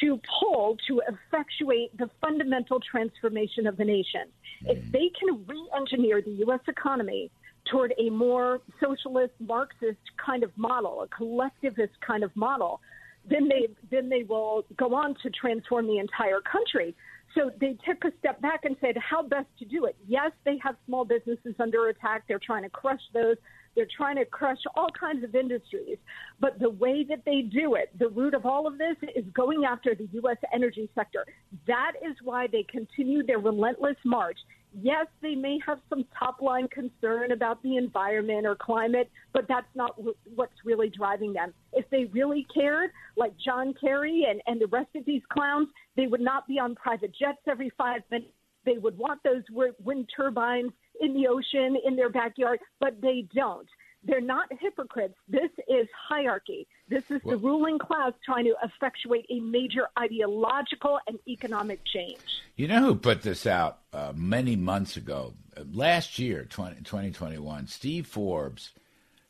to 0.00 0.20
pull 0.40 0.76
to 0.86 1.02
effectuate 1.08 1.96
the 1.98 2.08
fundamental 2.20 2.78
transformation 2.80 3.66
of 3.66 3.76
the 3.76 3.84
nation. 3.84 4.22
If 4.62 4.82
hmm. 4.82 4.90
they 4.92 5.10
can 5.18 5.44
re 5.46 5.68
engineer 5.76 6.22
the 6.22 6.30
U.S. 6.46 6.60
economy 6.68 7.30
toward 7.70 7.92
a 7.98 8.08
more 8.10 8.60
socialist, 8.80 9.34
Marxist 9.40 9.98
kind 10.24 10.42
of 10.42 10.50
model, 10.56 11.02
a 11.02 11.08
collectivist 11.08 11.92
kind 12.06 12.22
of 12.22 12.34
model, 12.34 12.80
then 13.28 13.48
they 13.48 13.68
then 13.90 14.08
they 14.08 14.22
will 14.22 14.64
go 14.76 14.94
on 14.94 15.14
to 15.22 15.30
transform 15.30 15.86
the 15.86 15.98
entire 15.98 16.40
country. 16.40 16.94
So 17.34 17.50
they 17.60 17.76
took 17.86 18.04
a 18.04 18.16
step 18.18 18.40
back 18.40 18.64
and 18.64 18.74
said, 18.80 18.96
how 18.96 19.22
best 19.22 19.48
to 19.58 19.64
do 19.66 19.84
it? 19.84 19.96
Yes, 20.06 20.32
they 20.44 20.58
have 20.62 20.76
small 20.86 21.04
businesses 21.04 21.54
under 21.60 21.88
attack. 21.88 22.24
They're 22.26 22.40
trying 22.44 22.62
to 22.62 22.70
crush 22.70 23.02
those. 23.12 23.36
They're 23.78 23.86
trying 23.96 24.16
to 24.16 24.24
crush 24.24 24.58
all 24.74 24.88
kinds 24.90 25.22
of 25.22 25.36
industries. 25.36 25.98
But 26.40 26.58
the 26.58 26.68
way 26.68 27.04
that 27.08 27.24
they 27.24 27.42
do 27.42 27.76
it, 27.76 27.96
the 27.96 28.08
root 28.08 28.34
of 28.34 28.44
all 28.44 28.66
of 28.66 28.76
this 28.76 28.96
is 29.14 29.24
going 29.34 29.62
after 29.64 29.94
the 29.94 30.08
U.S. 30.14 30.36
energy 30.52 30.90
sector. 30.96 31.24
That 31.68 31.92
is 32.04 32.16
why 32.24 32.48
they 32.48 32.64
continue 32.64 33.24
their 33.24 33.38
relentless 33.38 33.94
march. 34.04 34.36
Yes, 34.82 35.06
they 35.22 35.36
may 35.36 35.60
have 35.64 35.78
some 35.88 36.04
top 36.18 36.42
line 36.42 36.66
concern 36.66 37.30
about 37.30 37.62
the 37.62 37.76
environment 37.76 38.48
or 38.48 38.56
climate, 38.56 39.12
but 39.32 39.46
that's 39.46 39.68
not 39.76 39.94
what's 40.34 40.52
really 40.64 40.90
driving 40.90 41.32
them. 41.32 41.54
If 41.72 41.88
they 41.90 42.06
really 42.06 42.48
cared, 42.52 42.90
like 43.16 43.32
John 43.38 43.74
Kerry 43.80 44.26
and, 44.28 44.42
and 44.48 44.60
the 44.60 44.66
rest 44.66 44.90
of 44.96 45.04
these 45.04 45.22
clowns, 45.32 45.68
they 45.96 46.08
would 46.08 46.20
not 46.20 46.48
be 46.48 46.58
on 46.58 46.74
private 46.74 47.12
jets 47.16 47.38
every 47.48 47.70
five 47.78 48.02
minutes. 48.10 48.32
They 48.64 48.78
would 48.78 48.98
want 48.98 49.20
those 49.22 49.44
wind 49.84 50.10
turbines 50.14 50.72
in 51.00 51.14
the 51.14 51.28
ocean, 51.28 51.76
in 51.84 51.96
their 51.96 52.10
backyard, 52.10 52.60
but 52.80 53.00
they 53.00 53.26
don't. 53.34 53.68
They're 54.04 54.20
not 54.20 54.48
hypocrites. 54.60 55.14
This 55.28 55.50
is 55.68 55.88
hierarchy. 56.08 56.68
This 56.88 57.10
is 57.10 57.20
the 57.24 57.36
ruling 57.36 57.78
class 57.80 58.12
trying 58.24 58.44
to 58.44 58.54
effectuate 58.62 59.26
a 59.28 59.40
major 59.40 59.88
ideological 59.98 61.00
and 61.08 61.18
economic 61.26 61.84
change. 61.84 62.20
You 62.54 62.68
know 62.68 62.80
who 62.80 62.94
put 62.94 63.22
this 63.22 63.44
out 63.44 63.78
uh, 63.92 64.12
many 64.14 64.54
months 64.54 64.96
ago? 64.96 65.34
Uh, 65.56 65.64
Last 65.72 66.18
year, 66.18 66.44
20, 66.44 66.76
2021, 66.76 67.66
Steve 67.66 68.06
Forbes 68.06 68.70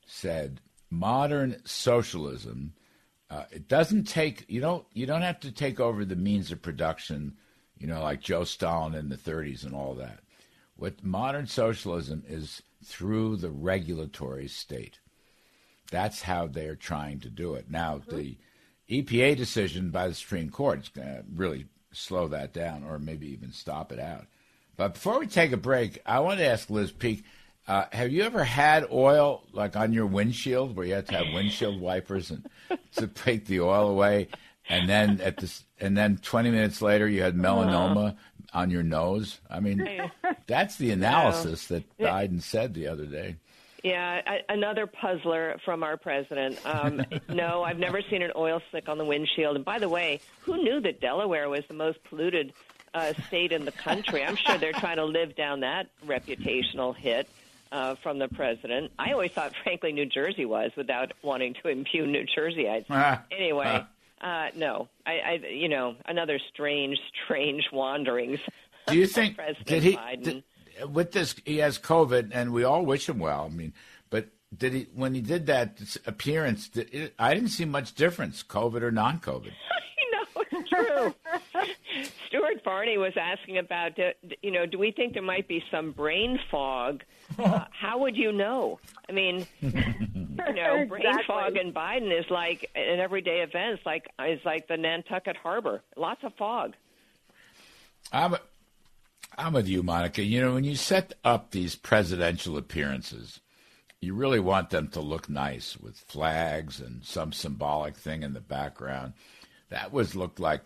said 0.05 0.61
modern 0.91 1.57
socialism 1.65 2.75
uh, 3.31 3.45
it 3.51 3.69
doesn't 3.69 4.05
take 4.05 4.45
you 4.49 4.61
don't 4.61 4.87
you 4.95 5.07
don't 5.07 5.23
have 5.23 5.41
to 5.41 5.53
take 5.53 5.81
over 5.81 6.05
the 6.05 6.17
means 6.17 6.51
of 6.51 6.63
production, 6.63 7.37
you 7.79 7.87
know, 7.87 8.03
like 8.03 8.21
Joe 8.21 8.45
Stalin 8.45 8.95
in 8.95 9.09
the 9.09 9.17
30s 9.17 9.65
and 9.65 9.75
all 9.75 9.95
that. 9.95 10.21
What 10.79 11.03
modern 11.03 11.47
socialism 11.47 12.23
is 12.29 12.63
through 12.85 13.37
the 13.37 13.51
regulatory 13.51 14.47
state. 14.47 15.01
That's 15.91 16.23
how 16.23 16.47
they're 16.47 16.77
trying 16.77 17.21
to 17.21 17.31
do 17.31 17.55
it. 17.55 17.69
Now, 17.69 18.01
the 18.09 18.37
EPA 18.89 19.37
decision 19.37 19.91
by 19.91 20.09
the 20.09 20.15
Supreme 20.15 20.51
Court 20.51 20.81
is 20.81 20.89
going 20.89 21.09
to 21.09 21.25
really 21.35 21.67
slow 21.91 22.29
that 22.29 22.53
down 22.53 22.85
or 22.85 22.99
maybe 22.99 23.27
even 23.33 23.53
stop 23.53 23.91
it 23.91 23.99
out. 23.99 24.27
But 24.77 24.95
before 24.95 25.19
we 25.19 25.27
take 25.27 25.51
a 25.53 25.57
break, 25.57 26.01
I 26.07 26.21
want 26.21 26.39
to 26.39 26.47
ask 26.47 26.71
Liz 26.71 26.93
Peek 26.93 27.25
uh, 27.67 27.85
have 27.93 28.11
you 28.11 28.23
ever 28.23 28.45
had 28.45 28.87
oil 28.91 29.43
like 29.53 29.77
on 29.77 29.93
your 29.93 30.07
windshield 30.07 30.75
where 30.75 30.87
you 30.87 30.95
had 30.95 31.07
to 31.09 31.17
have 31.17 31.35
windshield 31.35 31.79
wipers 31.83 32.31
and 32.31 32.49
to 32.97 33.07
take 33.09 33.45
the 33.45 33.61
oil 33.61 33.91
away? 33.91 34.29
and 34.69 34.89
then 34.89 35.21
at 35.21 35.39
this, 35.39 35.65
and 35.81 35.97
then 35.97 36.19
20 36.19 36.51
minutes 36.51 36.83
later, 36.83 37.09
you 37.09 37.23
had 37.23 37.35
melanoma 37.35 38.17
on 38.52 38.71
your 38.71 38.83
nose. 38.83 39.40
I 39.50 39.61
mean, 39.61 39.87
that's 40.47 40.76
the 40.76 40.90
analysis 40.90 41.67
that 41.69 41.85
Biden 41.99 42.43
said 42.43 42.75
the 42.75 42.88
other 42.88 43.07
day. 43.07 43.37
Yeah, 43.85 44.23
I, 44.26 44.40
another 44.49 44.87
puzzler 44.87 45.57
from 45.64 45.83
our 45.83 45.97
president. 45.97 46.59
Um, 46.64 47.05
no, 47.28 47.62
I've 47.62 47.78
never 47.78 48.02
seen 48.02 48.23
an 48.23 48.33
oil 48.35 48.61
slick 48.71 48.88
on 48.88 48.99
the 48.99 49.05
windshield. 49.05 49.57
And 49.57 49.64
by 49.64 49.78
the 49.78 49.88
way, 49.88 50.21
who 50.43 50.57
knew 50.57 50.81
that 50.81 51.00
Delaware 51.00 51.49
was 51.49 51.64
the 51.69 51.75
most 51.75 52.02
polluted 52.05 52.52
uh, 52.95 53.12
state 53.28 53.52
in 53.52 53.64
the 53.64 53.73
country? 53.73 54.25
I'm 54.25 54.37
sure 54.37 54.59
they're 54.59 54.73
trying 54.73 54.97
to 54.97 55.05
live 55.05 55.37
down 55.37 55.61
that 55.61 55.88
reputational 56.07 56.95
hit. 56.95 57.28
Uh, 57.71 57.97
from 57.97 58.19
the 58.19 58.28
president. 58.28 58.90
I 58.99 59.12
always 59.12 59.31
thought, 59.31 59.52
frankly, 59.62 59.93
New 59.93 60.07
Jersey 60.07 60.47
was, 60.47 60.71
without 60.75 61.12
wanting 61.21 61.52
to 61.62 61.69
impugn 61.69 62.12
New 62.12 62.25
Jerseyites. 62.25 62.87
anyway, 63.31 63.85
uh, 64.21 64.49
no, 64.57 64.89
I, 65.07 65.13
I, 65.13 65.33
you 65.51 65.69
know, 65.69 65.95
another 66.07 66.39
strange, 66.53 66.99
strange 67.25 67.65
wanderings. 67.73 68.41
Do 68.87 68.97
you 68.97 69.07
think 69.07 69.37
President 69.37 69.67
did 69.67 69.83
he 69.83 69.97
Biden. 69.97 70.23
did, 70.23 70.45
with 70.93 71.13
this? 71.13 71.35
He 71.45 71.59
has 71.59 71.79
COVID, 71.79 72.31
and 72.33 72.53
we 72.53 72.65
all 72.65 72.85
wish 72.85 73.09
him 73.09 73.19
well. 73.19 73.49
I 73.51 73.55
mean, 73.55 73.73
but 74.11 74.29
did 74.57 74.73
he 74.73 74.87
when 74.95 75.15
he 75.15 75.21
did 75.21 75.47
that 75.47 75.79
appearance? 76.07 76.69
Did 76.69 76.93
it, 76.93 77.15
I 77.19 77.35
didn't 77.35 77.51
see 77.51 77.65
much 77.65 77.95
difference, 77.95 78.43
COVID 78.43 78.83
or 78.83 78.91
non-COVID. 78.91 79.53
I 80.33 80.35
know 80.35 80.45
it's 80.51 80.69
true. 80.69 81.15
Stuart 82.69 82.75
Varney 82.75 82.99
was 82.99 83.13
asking 83.17 83.59
about, 83.59 83.99
uh, 83.99 84.11
you 84.43 84.51
know, 84.51 84.67
do 84.67 84.79
we 84.79 84.91
think 84.93 85.15
there 85.15 85.23
might 85.23 85.49
be 85.49 85.63
some 85.71 85.93
brain 85.93 86.39
fog? 86.51 87.03
Uh, 87.39 87.67
how 87.71 87.99
would 87.99 88.17
you 88.17 88.33
know? 88.33 88.81
I 89.09 89.13
mean, 89.13 89.47
you 89.61 89.71
know, 89.73 90.85
brain 90.89 91.03
Exactly. 91.07 91.25
fog 91.27 91.57
in 91.57 91.73
Biden 91.73 92.19
is 92.19 92.25
like 92.31 92.69
an 92.75 92.99
everyday 92.99 93.43
event. 93.43 93.75
It's 93.77 93.87
like 93.87 94.09
is 94.27 94.41
like 94.45 94.67
the 94.67 94.77
Nantucket 94.79 95.37
Harbor. 95.37 95.83
Lots 95.97 96.25
of 96.25 96.33
fog. 96.37 96.73
I'm 98.13 98.35
I'm 99.37 99.53
with 99.53 99.69
you, 99.69 99.83
Monica. 99.85 100.23
You 100.25 100.41
know, 100.41 100.55
when 100.55 100.65
you 100.65 100.75
set 100.75 101.13
up 101.23 101.51
these 101.51 101.77
presidential 101.77 102.57
appearances, 102.57 103.41
you 104.01 104.15
really 104.15 104.41
want 104.41 104.71
them 104.71 104.89
to 104.89 105.01
look 105.01 105.29
nice 105.29 105.77
with 105.77 105.99
flags 105.99 106.81
and 106.81 107.05
some 107.05 107.33
symbolic 107.33 107.95
thing 107.95 108.23
in 108.25 108.33
the 108.33 108.41
background. 108.41 109.13
That 109.69 109.93
was 109.93 110.17
looked 110.17 110.41
like 110.41 110.63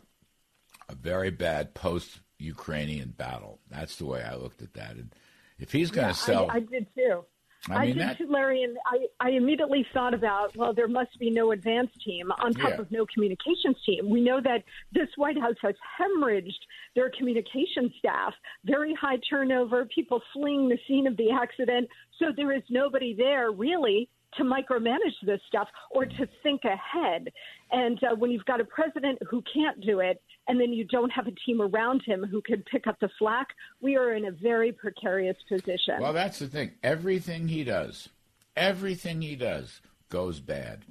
a 0.93 0.95
very 0.95 1.31
bad 1.31 1.75
post-Ukrainian 1.75 3.11
battle. 3.11 3.59
That's 3.71 3.97
the 3.97 4.07
way 4.07 4.23
I 4.23 4.35
looked 4.37 4.63
at 4.63 4.75
that. 4.75 4.93
And 4.93 5.15
if 5.59 5.73
he's 5.73 5.91
going 5.91 6.09
to 6.09 6.15
sell, 6.15 6.51
I, 6.51 6.57
I 6.57 6.61
did 6.61 6.87
too. 6.95 7.25
I 7.71 7.87
mean, 7.87 7.97
did 7.97 7.99
that- 8.09 8.19
too, 8.19 8.27
Larry, 8.29 8.65
and 8.65 8.77
I, 8.85 9.07
I 9.21 9.31
immediately 9.31 9.87
thought 9.95 10.15
about, 10.15 10.57
well, 10.57 10.75
there 10.75 10.89
must 10.89 11.17
be 11.21 11.31
no 11.31 11.53
advance 11.53 11.91
team 12.05 12.33
on 12.33 12.53
top 12.55 12.71
Yeah. 12.71 12.81
of 12.81 12.91
no 12.91 13.07
communications 13.07 13.77
team. 13.87 14.11
We 14.11 14.21
know 14.21 14.41
that 14.41 14.65
this 14.93 15.09
White 15.17 15.39
House 15.41 15.55
has 15.63 15.77
hemorrhaged 16.01 16.51
their 16.97 17.11
communication 17.17 17.93
staff, 18.01 18.35
very 18.65 18.95
high 18.95 19.19
turnover, 19.31 19.85
people 19.87 20.21
fleeing 20.33 20.69
the 20.69 20.79
scene 20.89 21.07
of 21.07 21.17
the 21.17 21.31
accident. 21.31 21.89
So 22.19 22.33
there 22.37 22.53
is 22.53 22.63
nobody 22.69 23.15
there 23.15 23.53
really 23.53 24.09
to 24.37 24.45
micromanage 24.45 25.15
this 25.25 25.41
stuff 25.49 25.69
or 25.91 26.05
to 26.05 26.29
think 26.43 26.63
ahead. 26.65 27.29
And 27.71 27.99
uh, 28.03 28.15
when 28.17 28.31
you've 28.31 28.45
got 28.45 28.61
a 28.61 28.65
president 28.65 29.19
who 29.29 29.43
can't 29.53 29.81
do 29.81 30.01
it, 30.01 30.23
and 30.49 30.61
then 30.61 30.73
you 30.73 30.85
don't 30.85 31.11
have 31.11 31.27
a 31.27 31.33
team 31.47 31.61
around 31.61 32.03
him 32.05 32.25
who 32.25 32.43
can 32.43 32.63
pick 32.71 32.87
up 32.87 32.99
the 33.01 33.09
slack, 33.19 33.49
we 33.81 33.97
are 33.97 34.15
in 34.15 34.27
a 34.27 34.33
very 34.33 34.73
precarious 34.73 35.37
position. 35.49 36.01
Well, 36.01 36.13
that's 36.13 36.39
the 36.39 36.49
thing. 36.49 36.73
Everything 36.83 37.49
he 37.49 37.65
does, 37.65 38.09
everything 38.57 39.23
he 39.23 39.37
does 39.37 39.81
goes 40.09 40.41
bad. 40.41 40.85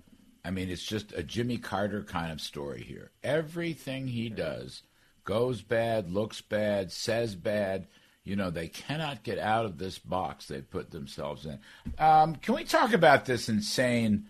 I 0.43 0.51
mean, 0.51 0.69
it's 0.69 0.83
just 0.83 1.13
a 1.13 1.21
Jimmy 1.21 1.57
Carter 1.57 2.03
kind 2.03 2.31
of 2.31 2.41
story 2.41 2.81
here. 2.81 3.11
Everything 3.23 4.07
he 4.07 4.29
does 4.29 4.83
goes 5.23 5.61
bad, 5.61 6.11
looks 6.11 6.41
bad, 6.41 6.91
says 6.91 7.35
bad. 7.35 7.87
You 8.23 8.35
know, 8.35 8.49
they 8.51 8.67
cannot 8.67 9.23
get 9.23 9.39
out 9.39 9.65
of 9.65 9.77
this 9.77 9.97
box 9.97 10.47
they 10.47 10.61
put 10.61 10.91
themselves 10.91 11.45
in. 11.45 11.59
Um, 11.97 12.35
can 12.35 12.55
we 12.55 12.63
talk 12.63 12.93
about 12.93 13.25
this 13.25 13.49
insane 13.49 14.27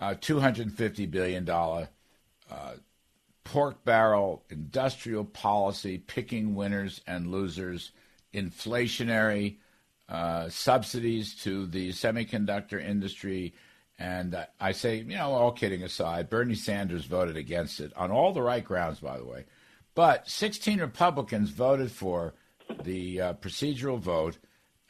uh, 0.00 0.14
$250 0.14 1.10
billion 1.10 1.44
pork 3.48 3.82
barrel 3.82 4.44
industrial 4.50 5.24
policy, 5.24 5.96
picking 5.96 6.54
winners 6.54 7.00
and 7.06 7.30
losers, 7.30 7.92
inflationary 8.34 9.56
uh, 10.08 10.48
subsidies 10.50 11.34
to 11.34 11.66
the 11.66 11.88
semiconductor 11.90 12.82
industry. 12.82 13.54
And 13.98 14.34
uh, 14.34 14.46
I 14.60 14.72
say, 14.72 14.96
you 14.98 15.16
know, 15.16 15.32
all 15.32 15.52
kidding 15.52 15.82
aside, 15.82 16.28
Bernie 16.28 16.54
Sanders 16.54 17.06
voted 17.06 17.38
against 17.38 17.80
it 17.80 17.92
on 17.96 18.10
all 18.10 18.32
the 18.32 18.42
right 18.42 18.64
grounds, 18.64 19.00
by 19.00 19.16
the 19.16 19.24
way. 19.24 19.46
But 19.94 20.28
16 20.28 20.80
Republicans 20.80 21.48
voted 21.50 21.90
for 21.90 22.34
the 22.84 23.20
uh, 23.20 23.34
procedural 23.34 23.98
vote, 23.98 24.38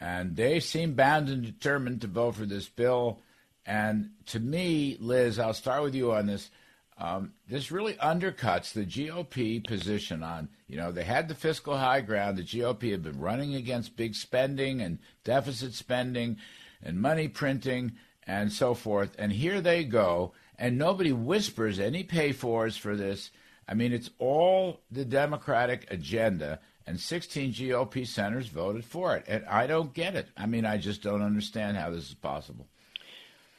and 0.00 0.37
they 0.37 0.61
seem 0.61 0.95
bound 0.95 1.28
and 1.28 1.45
determined 1.45 2.00
to 2.02 2.07
vote 2.07 2.37
for 2.37 2.47
this 2.47 2.68
bill. 2.68 3.21
And 3.66 4.11
to 4.26 4.40
me, 4.40 4.97
Liz, 5.00 5.38
I'll 5.38 5.54
start 5.54 5.83
with 5.83 5.95
you 5.95 6.12
on 6.12 6.26
this. 6.26 6.50
Um, 6.97 7.33
this 7.49 7.71
really 7.71 7.95
undercuts 7.95 8.73
the 8.73 8.85
GOP 8.85 9.64
position 9.64 10.23
on, 10.23 10.49
you 10.66 10.76
know, 10.76 10.90
they 10.90 11.04
had 11.04 11.28
the 11.28 11.35
fiscal 11.35 11.76
high 11.76 12.00
ground. 12.00 12.37
The 12.37 12.42
GOP 12.42 12.90
had 12.90 13.02
been 13.04 13.21
running 13.21 13.54
against 13.54 13.97
big 13.97 14.16
spending 14.16 14.80
and 14.80 14.99
deficit 15.23 15.75
spending 15.75 16.38
and 16.83 17.00
money 17.00 17.28
printing 17.28 17.92
and 18.26 18.52
so 18.52 18.75
forth. 18.75 19.14
And 19.18 19.33
here 19.33 19.61
they 19.61 19.85
go, 19.85 20.33
and 20.59 20.76
nobody 20.76 21.12
whispers 21.12 21.78
any 21.78 22.02
pay 22.02 22.33
fors 22.33 22.76
for 22.76 22.97
this. 22.97 23.30
I 23.68 23.75
mean, 23.75 23.92
it's 23.92 24.11
all 24.18 24.80
the 24.90 25.04
Democratic 25.04 25.87
agenda, 25.90 26.59
and 26.88 26.99
16 26.99 27.52
GOP 27.52 28.07
senators 28.07 28.49
voted 28.49 28.85
for 28.85 29.14
it. 29.16 29.25
And 29.28 29.45
I 29.47 29.66
don't 29.66 29.92
get 29.92 30.16
it. 30.16 30.28
I 30.37 30.47
mean, 30.47 30.64
I 30.64 30.78
just 30.78 31.02
don't 31.02 31.23
understand 31.23 31.76
how 31.76 31.90
this 31.90 32.09
is 32.09 32.14
possible. 32.14 32.66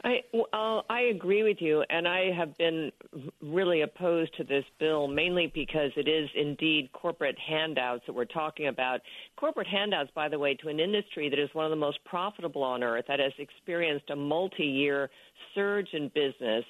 I 0.03 0.21
well, 0.33 0.85
I 0.89 1.01
agree 1.13 1.43
with 1.43 1.57
you, 1.59 1.83
and 1.89 2.07
I 2.07 2.31
have 2.31 2.57
been 2.57 2.89
really 3.41 3.81
opposed 3.81 4.35
to 4.37 4.45
this 4.45 4.63
bill 4.79 5.09
mainly 5.09 5.51
because 5.53 5.91
it 5.97 6.07
is 6.07 6.29
indeed 6.35 6.89
corporate 6.93 7.35
handouts 7.37 8.03
that 8.07 8.13
we're 8.13 8.23
talking 8.23 8.67
about. 8.67 9.01
Corporate 9.35 9.67
handouts, 9.67 10.09
by 10.15 10.29
the 10.29 10.39
way, 10.39 10.55
to 10.55 10.69
an 10.69 10.79
industry 10.79 11.29
that 11.29 11.37
is 11.37 11.49
one 11.51 11.65
of 11.65 11.69
the 11.69 11.75
most 11.75 11.99
profitable 12.05 12.63
on 12.63 12.81
earth, 12.81 13.05
that 13.09 13.19
has 13.19 13.33
experienced 13.39 14.09
a 14.09 14.15
multi-year 14.15 15.09
surge 15.53 15.89
in 15.91 16.09
business. 16.15 16.63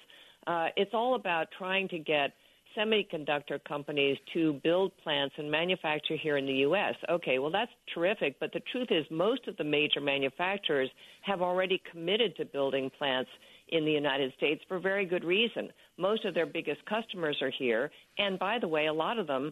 Uh, 0.47 0.69
it's 0.75 0.95
all 0.95 1.13
about 1.13 1.49
trying 1.55 1.87
to 1.89 1.99
get 1.99 2.33
semiconductor 2.77 3.63
companies 3.67 4.17
to 4.33 4.53
build 4.63 4.91
plants 5.03 5.35
and 5.37 5.49
manufacture 5.49 6.15
here 6.15 6.37
in 6.37 6.45
the 6.45 6.53
U.S. 6.53 6.95
Okay, 7.09 7.39
well, 7.39 7.51
that's 7.51 7.71
terrific, 7.93 8.39
but 8.39 8.51
the 8.53 8.61
truth 8.71 8.87
is 8.91 9.05
most 9.09 9.47
of 9.47 9.57
the 9.57 9.63
major 9.63 10.01
manufacturers 10.01 10.89
have 11.21 11.41
already 11.41 11.81
committed 11.91 12.35
to 12.37 12.45
building 12.45 12.91
plants 12.97 13.29
in 13.69 13.85
the 13.85 13.91
United 13.91 14.33
States 14.37 14.61
for 14.67 14.79
very 14.79 15.05
good 15.05 15.23
reason. 15.23 15.69
Most 15.97 16.25
of 16.25 16.33
their 16.33 16.45
biggest 16.45 16.83
customers 16.85 17.37
are 17.41 17.51
here, 17.57 17.91
and 18.17 18.39
by 18.39 18.59
the 18.59 18.67
way, 18.67 18.87
a 18.87 18.93
lot 18.93 19.19
of 19.19 19.27
them 19.27 19.51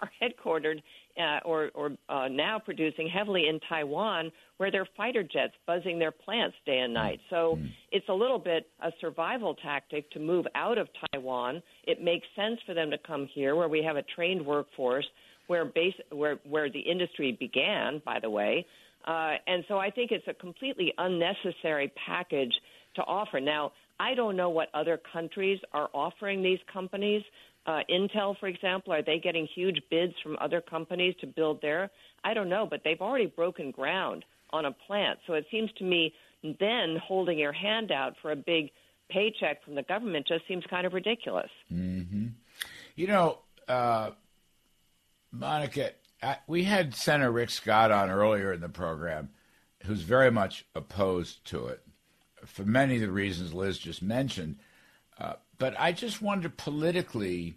are 0.00 0.10
headquartered 0.22 0.82
uh, 1.18 1.40
or, 1.44 1.70
or 1.74 1.90
uh, 2.08 2.28
now 2.28 2.58
producing 2.58 3.08
heavily 3.08 3.48
in 3.48 3.58
Taiwan, 3.68 4.30
where 4.58 4.70
they're 4.70 4.88
fighter 4.96 5.22
jets 5.22 5.54
buzzing 5.66 5.98
their 5.98 6.12
plants 6.12 6.56
day 6.64 6.78
and 6.78 6.94
night. 6.94 7.20
So 7.30 7.58
it's 7.90 8.08
a 8.08 8.12
little 8.12 8.38
bit 8.38 8.66
a 8.82 8.90
survival 9.00 9.54
tactic 9.54 10.10
to 10.12 10.20
move 10.20 10.46
out 10.54 10.78
of 10.78 10.88
Taiwan. 11.12 11.62
It 11.84 12.02
makes 12.02 12.26
sense 12.36 12.58
for 12.66 12.74
them 12.74 12.90
to 12.90 12.98
come 12.98 13.28
here, 13.34 13.56
where 13.56 13.68
we 13.68 13.82
have 13.82 13.96
a 13.96 14.02
trained 14.14 14.44
workforce, 14.44 15.06
where 15.48 15.64
base 15.64 15.94
where 16.10 16.38
where 16.48 16.70
the 16.70 16.80
industry 16.80 17.36
began, 17.38 18.00
by 18.04 18.20
the 18.20 18.30
way. 18.30 18.64
Uh, 19.06 19.34
and 19.46 19.64
so 19.68 19.78
I 19.78 19.90
think 19.90 20.10
it's 20.10 20.26
a 20.28 20.34
completely 20.34 20.92
unnecessary 20.98 21.90
package 22.06 22.52
to 22.96 23.02
offer. 23.02 23.40
Now, 23.40 23.72
I 24.00 24.14
don't 24.14 24.36
know 24.36 24.50
what 24.50 24.68
other 24.74 25.00
countries 25.12 25.58
are 25.72 25.88
offering 25.94 26.42
these 26.42 26.58
companies. 26.72 27.22
Uh, 27.68 27.80
Intel, 27.90 28.34
for 28.38 28.46
example, 28.46 28.94
are 28.94 29.02
they 29.02 29.18
getting 29.18 29.46
huge 29.54 29.82
bids 29.90 30.14
from 30.22 30.38
other 30.40 30.62
companies 30.62 31.14
to 31.20 31.26
build 31.26 31.60
there? 31.60 31.90
I 32.24 32.32
don't 32.32 32.48
know, 32.48 32.66
but 32.68 32.80
they've 32.82 33.00
already 33.00 33.26
broken 33.26 33.72
ground 33.72 34.24
on 34.50 34.64
a 34.64 34.72
plant. 34.72 35.18
So 35.26 35.34
it 35.34 35.44
seems 35.50 35.70
to 35.76 35.84
me 35.84 36.14
then 36.42 36.96
holding 36.96 37.38
your 37.38 37.52
hand 37.52 37.92
out 37.92 38.14
for 38.22 38.32
a 38.32 38.36
big 38.36 38.70
paycheck 39.10 39.62
from 39.64 39.74
the 39.74 39.82
government 39.82 40.26
just 40.26 40.48
seems 40.48 40.64
kind 40.70 40.86
of 40.86 40.94
ridiculous. 40.94 41.50
Mm-hmm. 41.70 42.28
You 42.96 43.06
know, 43.06 43.38
uh, 43.68 44.12
Monica, 45.30 45.90
I, 46.22 46.38
we 46.46 46.64
had 46.64 46.94
Senator 46.94 47.30
Rick 47.30 47.50
Scott 47.50 47.90
on 47.90 48.08
earlier 48.08 48.50
in 48.54 48.62
the 48.62 48.70
program, 48.70 49.28
who's 49.84 50.00
very 50.00 50.30
much 50.30 50.64
opposed 50.74 51.44
to 51.50 51.66
it 51.66 51.82
for 52.46 52.64
many 52.64 52.94
of 52.94 53.02
the 53.02 53.10
reasons 53.10 53.52
Liz 53.52 53.78
just 53.78 54.00
mentioned. 54.00 54.56
Uh, 55.20 55.34
but 55.58 55.74
I 55.78 55.92
just 55.92 56.22
wonder 56.22 56.48
politically, 56.48 57.54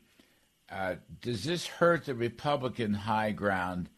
uh, 0.70 0.96
does 1.22 1.43
this 1.43 1.67
hurt 1.67 2.05
the 2.05 2.15
Republican 2.15 2.93
high 2.93 3.31
ground 3.31 3.89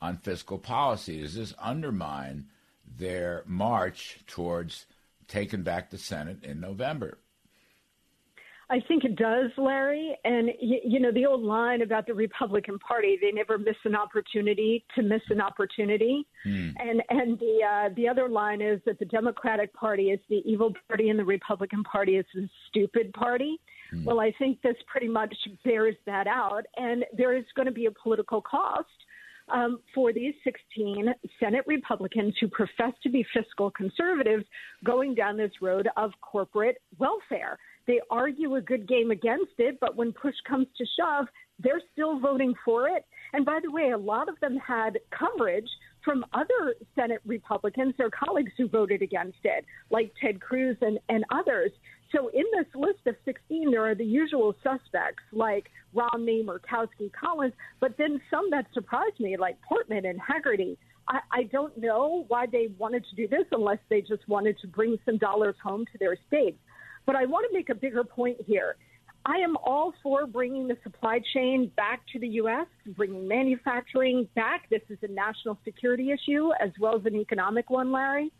on 0.00 0.16
fiscal 0.16 0.58
policy? 0.58 1.20
Does 1.20 1.34
this 1.34 1.54
undermine 1.58 2.46
their 2.84 3.44
march 3.46 4.20
towards 4.26 4.86
taking 5.28 5.62
back 5.62 5.90
the 5.90 5.98
Senate 5.98 6.42
in 6.42 6.60
November? 6.60 7.18
I 8.70 8.78
think 8.86 9.04
it 9.04 9.16
does, 9.16 9.50
Larry. 9.58 10.16
And 10.24 10.50
you, 10.60 10.78
you, 10.84 11.00
know 11.00 11.10
the 11.10 11.26
old 11.26 11.42
line 11.42 11.82
about 11.82 12.06
the 12.06 12.14
Republican 12.14 12.78
Party: 12.78 13.18
they 13.20 13.32
never 13.32 13.58
miss 13.58 13.74
an 13.84 13.96
opportunity 13.96 14.84
to 14.94 15.02
miss 15.02 15.22
an 15.28 15.40
opportunity. 15.40 16.24
Mm. 16.46 16.74
And 16.78 17.02
and 17.10 17.38
the 17.40 17.58
uh, 17.64 17.88
the 17.96 18.08
other 18.08 18.28
line 18.28 18.62
is 18.62 18.80
that 18.86 19.00
the 19.00 19.06
Democratic 19.06 19.74
Party 19.74 20.10
is 20.10 20.20
the 20.28 20.42
evil 20.44 20.72
party, 20.86 21.10
and 21.10 21.18
the 21.18 21.24
Republican 21.24 21.82
Party 21.82 22.12
is 22.12 22.24
the 22.32 22.48
stupid 22.68 23.12
party. 23.12 23.60
Mm. 23.92 24.04
Well, 24.04 24.20
I 24.20 24.32
think 24.38 24.62
this 24.62 24.76
pretty 24.86 25.08
much 25.08 25.34
bears 25.64 25.96
that 26.06 26.28
out, 26.28 26.62
and 26.76 27.04
there 27.16 27.36
is 27.36 27.44
going 27.56 27.66
to 27.66 27.72
be 27.72 27.86
a 27.86 27.90
political 27.90 28.40
cost. 28.40 28.86
Um, 29.52 29.80
for 29.96 30.12
these 30.12 30.34
16 30.44 31.12
Senate 31.40 31.64
Republicans 31.66 32.34
who 32.40 32.46
profess 32.46 32.92
to 33.02 33.08
be 33.08 33.26
fiscal 33.34 33.68
conservatives 33.72 34.44
going 34.84 35.12
down 35.16 35.36
this 35.36 35.50
road 35.60 35.88
of 35.96 36.12
corporate 36.20 36.76
welfare. 37.00 37.58
They 37.90 38.00
argue 38.08 38.54
a 38.54 38.60
good 38.60 38.86
game 38.86 39.10
against 39.10 39.54
it, 39.58 39.78
but 39.80 39.96
when 39.96 40.12
push 40.12 40.36
comes 40.46 40.68
to 40.78 40.86
shove, 40.96 41.26
they're 41.58 41.82
still 41.92 42.20
voting 42.20 42.54
for 42.64 42.86
it. 42.86 43.04
And 43.32 43.44
by 43.44 43.58
the 43.60 43.72
way, 43.72 43.90
a 43.90 43.98
lot 43.98 44.28
of 44.28 44.38
them 44.38 44.58
had 44.64 45.00
coverage 45.10 45.68
from 46.04 46.24
other 46.32 46.76
Senate 46.94 47.20
Republicans, 47.26 47.94
their 47.98 48.08
colleagues 48.08 48.52
who 48.56 48.68
voted 48.68 49.02
against 49.02 49.38
it, 49.42 49.64
like 49.90 50.12
Ted 50.22 50.40
Cruz 50.40 50.76
and, 50.80 51.00
and 51.08 51.24
others. 51.32 51.72
So 52.14 52.28
in 52.28 52.44
this 52.56 52.72
list 52.76 53.00
of 53.08 53.16
16, 53.24 53.72
there 53.72 53.84
are 53.84 53.96
the 53.96 54.04
usual 54.04 54.54
suspects 54.62 55.24
like 55.32 55.66
Romney, 55.92 56.44
Murkowski, 56.44 57.10
Collins, 57.12 57.54
but 57.80 57.98
then 57.98 58.20
some 58.30 58.50
that 58.50 58.66
surprised 58.72 59.18
me, 59.18 59.36
like 59.36 59.60
Portman 59.62 60.04
and 60.04 60.20
Hagerty. 60.20 60.76
I, 61.08 61.18
I 61.32 61.42
don't 61.42 61.76
know 61.76 62.24
why 62.28 62.46
they 62.46 62.68
wanted 62.78 63.04
to 63.10 63.16
do 63.16 63.26
this 63.26 63.46
unless 63.50 63.78
they 63.88 64.00
just 64.00 64.28
wanted 64.28 64.60
to 64.60 64.68
bring 64.68 64.96
some 65.04 65.18
dollars 65.18 65.56
home 65.60 65.86
to 65.90 65.98
their 65.98 66.16
states. 66.28 66.60
But 67.06 67.16
I 67.16 67.26
want 67.26 67.46
to 67.50 67.56
make 67.56 67.70
a 67.70 67.74
bigger 67.74 68.04
point 68.04 68.38
here. 68.46 68.76
I 69.26 69.36
am 69.36 69.56
all 69.58 69.92
for 70.02 70.26
bringing 70.26 70.66
the 70.66 70.78
supply 70.82 71.20
chain 71.34 71.70
back 71.76 72.00
to 72.12 72.18
the 72.18 72.28
U.S., 72.28 72.66
bringing 72.96 73.28
manufacturing 73.28 74.26
back. 74.34 74.68
This 74.70 74.80
is 74.88 74.98
a 75.02 75.08
national 75.08 75.58
security 75.64 76.10
issue 76.10 76.50
as 76.58 76.70
well 76.80 76.96
as 76.96 77.04
an 77.04 77.16
economic 77.16 77.68
one, 77.68 77.92
Larry. 77.92 78.32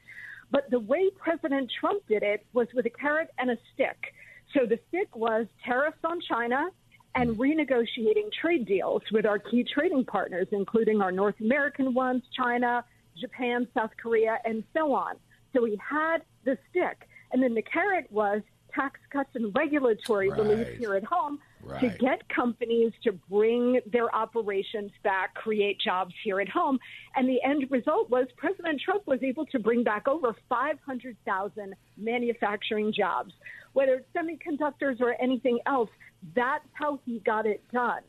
But 0.50 0.70
the 0.70 0.80
way 0.80 1.10
President 1.18 1.70
Trump 1.78 2.02
did 2.08 2.22
it 2.22 2.46
was 2.54 2.66
with 2.74 2.86
a 2.86 2.90
carrot 2.90 3.30
and 3.38 3.50
a 3.50 3.58
stick. 3.74 4.14
So 4.54 4.66
the 4.66 4.78
stick 4.88 5.14
was 5.14 5.46
tariffs 5.64 5.98
on 6.02 6.20
China 6.20 6.70
and 7.14 7.36
renegotiating 7.36 8.32
trade 8.40 8.66
deals 8.66 9.02
with 9.12 9.26
our 9.26 9.38
key 9.38 9.64
trading 9.64 10.04
partners, 10.04 10.46
including 10.52 11.00
our 11.00 11.12
North 11.12 11.38
American 11.40 11.92
ones, 11.92 12.22
China, 12.36 12.84
Japan, 13.20 13.68
South 13.74 13.90
Korea, 14.00 14.38
and 14.44 14.64
so 14.74 14.92
on. 14.94 15.16
So 15.52 15.64
he 15.64 15.76
had 15.76 16.18
the 16.44 16.56
stick. 16.70 17.08
And 17.32 17.42
then 17.42 17.54
the 17.54 17.62
carrot 17.62 18.10
was 18.10 18.42
tax 18.74 19.00
cuts 19.10 19.30
and 19.34 19.54
regulatory 19.56 20.30
right. 20.30 20.40
relief 20.40 20.68
here 20.78 20.94
at 20.94 21.04
home 21.04 21.38
right. 21.62 21.80
to 21.80 21.88
get 21.98 22.28
companies 22.28 22.92
to 23.02 23.12
bring 23.12 23.80
their 23.92 24.14
operations 24.14 24.92
back, 25.02 25.34
create 25.34 25.78
jobs 25.80 26.14
here 26.22 26.40
at 26.40 26.48
home. 26.48 26.78
And 27.16 27.28
the 27.28 27.42
end 27.42 27.66
result 27.70 28.10
was 28.10 28.26
President 28.36 28.80
Trump 28.80 29.06
was 29.06 29.22
able 29.22 29.46
to 29.46 29.58
bring 29.58 29.82
back 29.82 30.08
over 30.08 30.34
500,000 30.48 31.74
manufacturing 31.96 32.92
jobs. 32.92 33.32
Whether 33.72 34.02
it's 34.02 34.08
semiconductors 34.14 35.00
or 35.00 35.20
anything 35.20 35.58
else, 35.66 35.90
that's 36.34 36.66
how 36.72 37.00
he 37.04 37.20
got 37.20 37.46
it 37.46 37.62
done 37.72 38.02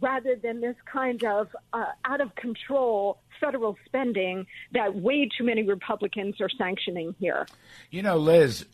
rather 0.00 0.36
than 0.36 0.60
this 0.60 0.76
kind 0.90 1.22
of 1.24 1.48
uh, 1.72 1.86
out 2.04 2.20
of 2.20 2.34
control 2.34 3.18
federal 3.40 3.76
spending 3.84 4.46
that 4.72 4.94
way 4.94 5.28
too 5.36 5.44
many 5.44 5.62
Republicans 5.62 6.40
are 6.40 6.48
sanctioning 6.48 7.14
here. 7.18 7.46
You 7.90 8.02
know, 8.02 8.16
Liz, 8.16 8.66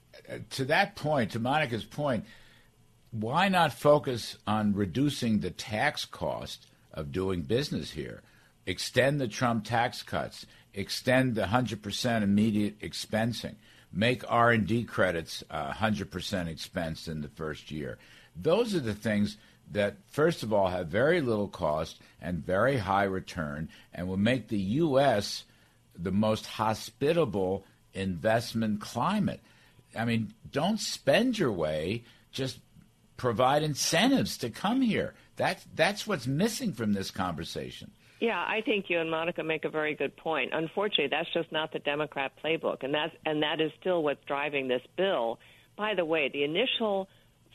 to 0.50 0.65
that 0.67 0.97
point, 0.97 1.33
to 1.33 1.39
Monica's 1.39 1.85
point, 1.85 2.25
why 3.11 3.49
not 3.49 3.73
focus 3.73 4.37
on 4.47 4.75
reducing 4.75 5.41
the 5.41 5.50
tax 5.50 6.05
cost 6.05 6.67
of 6.93 7.12
doing 7.12 7.43
business 7.43 7.91
here? 7.91 8.23
Extend 8.67 9.21
the 9.21 9.29
Trump 9.29 9.65
tax 9.65 10.03
cuts, 10.03 10.47
extend 10.75 11.35
the 11.35 11.43
100% 11.43 12.23
immediate 12.23 12.79
expensing, 12.81 13.57
make 13.93 14.23
R&D 14.31 14.85
credits 14.85 15.43
uh, 15.50 15.73
100% 15.73 16.09
expensed 16.49 17.09
in 17.09 17.23
the 17.23 17.29
first 17.29 17.71
year. 17.71 17.99
Those 18.37 18.75
are 18.75 18.81
the 18.81 18.94
things 18.94 19.37
that, 19.70 19.96
first 20.09 20.42
of 20.42 20.52
all, 20.52 20.68
have 20.68 20.88
very 20.88 21.20
little 21.20 21.48
cost 21.48 22.00
and 22.20 22.44
very 22.44 22.78
high 22.78 23.04
return 23.04 23.68
and 23.94 24.09
will 24.09 24.16
make 24.16 24.48
the 24.48 24.59
U.S. 24.59 25.44
the 25.98 26.12
most 26.12 26.46
hospitable 26.46 27.64
investment 27.94 28.80
climate. 28.80 29.40
I 29.96 30.04
mean, 30.04 30.35
don't 30.50 30.80
spend 30.80 31.38
your 31.38 31.52
way, 31.52 32.04
just 32.33 32.59
provide 33.16 33.62
incentives 33.62 34.38
to 34.38 34.50
come 34.50 34.83
here. 34.83 35.14
That's, 35.37 35.64
that's 35.74 36.06
what's 36.06 36.26
missing 36.26 36.72
from 36.72 36.92
this 36.92 37.11
conversation. 37.11 37.90
Yeah, 38.20 38.38
I 38.38 38.61
think 38.61 38.87
you 38.88 39.00
and 39.00 39.11
Monica 39.11 39.42
make 39.42 39.64
a 39.64 39.70
very 39.70 39.94
good 39.94 40.14
point. 40.14 40.50
Unfortunately, 40.52 41.09
that's 41.11 41.33
just 41.33 41.50
not 41.50 41.72
the 41.72 41.78
Democrat 41.78 42.33
playbook, 42.44 42.83
and 42.83 42.92
that's 42.92 43.14
and 43.24 43.42
that 43.42 43.62
is 43.62 43.72
still 43.80 44.02
what's 44.02 44.22
driving 44.26 44.68
this 44.68 44.83
bill. 44.98 45.38
By 45.74 45.94
the 45.94 46.04
way, 46.04 46.28
the 46.30 46.44
initial 46.44 47.09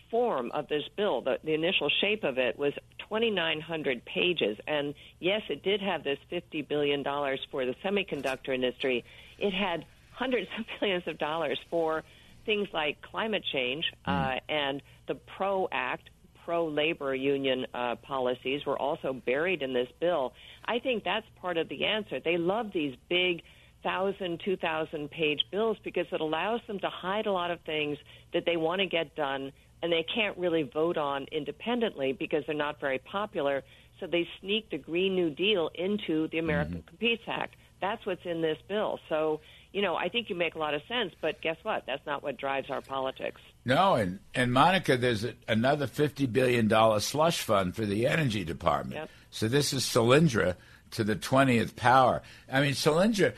form 0.09 0.51
of 0.51 0.67
this 0.67 0.83
bill, 0.95 1.21
the, 1.21 1.39
the 1.43 1.53
initial 1.53 1.89
shape 2.01 2.23
of 2.23 2.37
it 2.37 2.57
was 2.57 2.73
2,900 2.99 4.03
pages. 4.05 4.57
And 4.67 4.93
yes, 5.19 5.41
it 5.49 5.63
did 5.63 5.81
have 5.81 6.03
this 6.03 6.19
$50 6.31 6.67
billion 6.67 7.03
for 7.51 7.65
the 7.65 7.75
semiconductor 7.83 8.53
industry. 8.53 9.03
It 9.37 9.53
had 9.53 9.85
hundreds 10.11 10.47
of 10.57 10.65
billions 10.79 11.03
of 11.07 11.17
dollars 11.17 11.59
for 11.69 12.03
things 12.45 12.67
like 12.73 13.01
climate 13.01 13.43
change 13.51 13.85
uh, 14.05 14.11
mm. 14.11 14.39
and 14.49 14.81
the 15.07 15.15
PRO 15.15 15.67
Act, 15.71 16.09
pro 16.45 16.67
labor 16.67 17.15
union 17.15 17.65
uh, 17.73 17.95
policies 17.95 18.65
were 18.65 18.77
also 18.77 19.13
buried 19.13 19.63
in 19.63 19.73
this 19.73 19.87
bill. 19.99 20.33
I 20.63 20.79
think 20.79 21.03
that's 21.03 21.25
part 21.41 21.57
of 21.57 21.67
the 21.69 21.85
answer. 21.85 22.19
They 22.19 22.37
love 22.37 22.71
these 22.71 22.95
big 23.09 23.41
thousand, 23.83 24.41
two 24.45 24.55
thousand 24.55 25.09
page 25.09 25.41
bills 25.51 25.77
because 25.83 26.05
it 26.11 26.21
allows 26.21 26.61
them 26.67 26.79
to 26.79 26.89
hide 26.89 27.25
a 27.25 27.31
lot 27.31 27.51
of 27.51 27.59
things 27.61 27.97
that 28.33 28.45
they 28.45 28.57
want 28.57 28.79
to 28.81 28.87
get 28.87 29.15
done 29.15 29.51
and 29.81 29.91
they 29.91 30.05
can't 30.13 30.37
really 30.37 30.63
vote 30.63 30.97
on 30.97 31.25
independently 31.31 32.13
because 32.13 32.43
they're 32.45 32.55
not 32.55 32.79
very 32.79 32.99
popular. 32.99 33.63
So 33.99 34.07
they 34.07 34.27
sneak 34.41 34.69
the 34.69 34.77
Green 34.77 35.15
New 35.15 35.29
Deal 35.29 35.69
into 35.73 36.27
the 36.29 36.39
American 36.39 36.79
mm-hmm. 36.79 36.87
Competes 36.87 37.23
Act. 37.27 37.55
That's 37.81 38.05
what's 38.05 38.25
in 38.25 38.41
this 38.41 38.57
bill. 38.67 38.99
So, 39.09 39.41
you 39.71 39.81
know, 39.81 39.95
I 39.95 40.09
think 40.09 40.29
you 40.29 40.35
make 40.35 40.55
a 40.55 40.59
lot 40.59 40.73
of 40.73 40.81
sense, 40.87 41.13
but 41.21 41.41
guess 41.41 41.57
what? 41.63 41.83
That's 41.85 42.05
not 42.05 42.23
what 42.23 42.37
drives 42.37 42.69
our 42.69 42.81
politics. 42.81 43.41
No, 43.63 43.95
and, 43.95 44.19
and 44.33 44.51
Monica, 44.51 44.97
there's 44.97 45.23
a, 45.23 45.33
another 45.47 45.87
$50 45.87 46.31
billion 46.31 46.69
slush 46.99 47.41
fund 47.41 47.75
for 47.75 47.85
the 47.85 48.07
Energy 48.07 48.43
Department. 48.43 48.95
Yep. 48.95 49.09
So 49.29 49.47
this 49.47 49.73
is 49.73 49.83
Solyndra 49.83 50.55
to 50.91 51.03
the 51.03 51.15
20th 51.15 51.75
power. 51.75 52.21
I 52.51 52.61
mean, 52.61 52.71
Solyndra, 52.71 53.33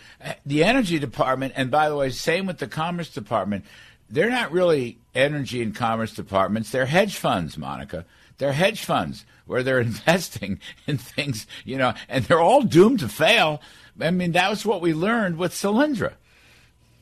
the 0.45 0.63
Energy 0.63 0.99
Department, 0.99 1.53
and 1.55 1.71
by 1.71 1.89
the 1.89 1.95
way, 1.95 2.09
same 2.11 2.45
with 2.45 2.59
the 2.59 2.67
Commerce 2.67 3.09
Department, 3.09 3.65
they're 4.09 4.29
not 4.29 4.51
really 4.51 4.99
energy 5.13 5.61
and 5.61 5.75
commerce 5.75 6.13
departments. 6.13 6.71
They're 6.71 6.85
hedge 6.85 7.17
funds, 7.17 7.57
Monica. 7.57 8.05
They're 8.37 8.53
hedge 8.53 8.83
funds 8.85 9.25
where 9.45 9.63
they're 9.63 9.79
investing 9.81 10.59
in 10.85 10.97
things, 10.97 11.47
you 11.65 11.77
know, 11.77 11.93
and 12.07 12.25
they're 12.25 12.41
all 12.41 12.61
doomed 12.61 12.99
to 12.99 13.07
fail. 13.07 13.61
I 13.99 14.11
mean, 14.11 14.33
that 14.33 14.49
was 14.49 14.65
what 14.65 14.81
we 14.81 14.93
learned 14.93 15.37
with 15.37 15.53
Solyndra. 15.53 16.13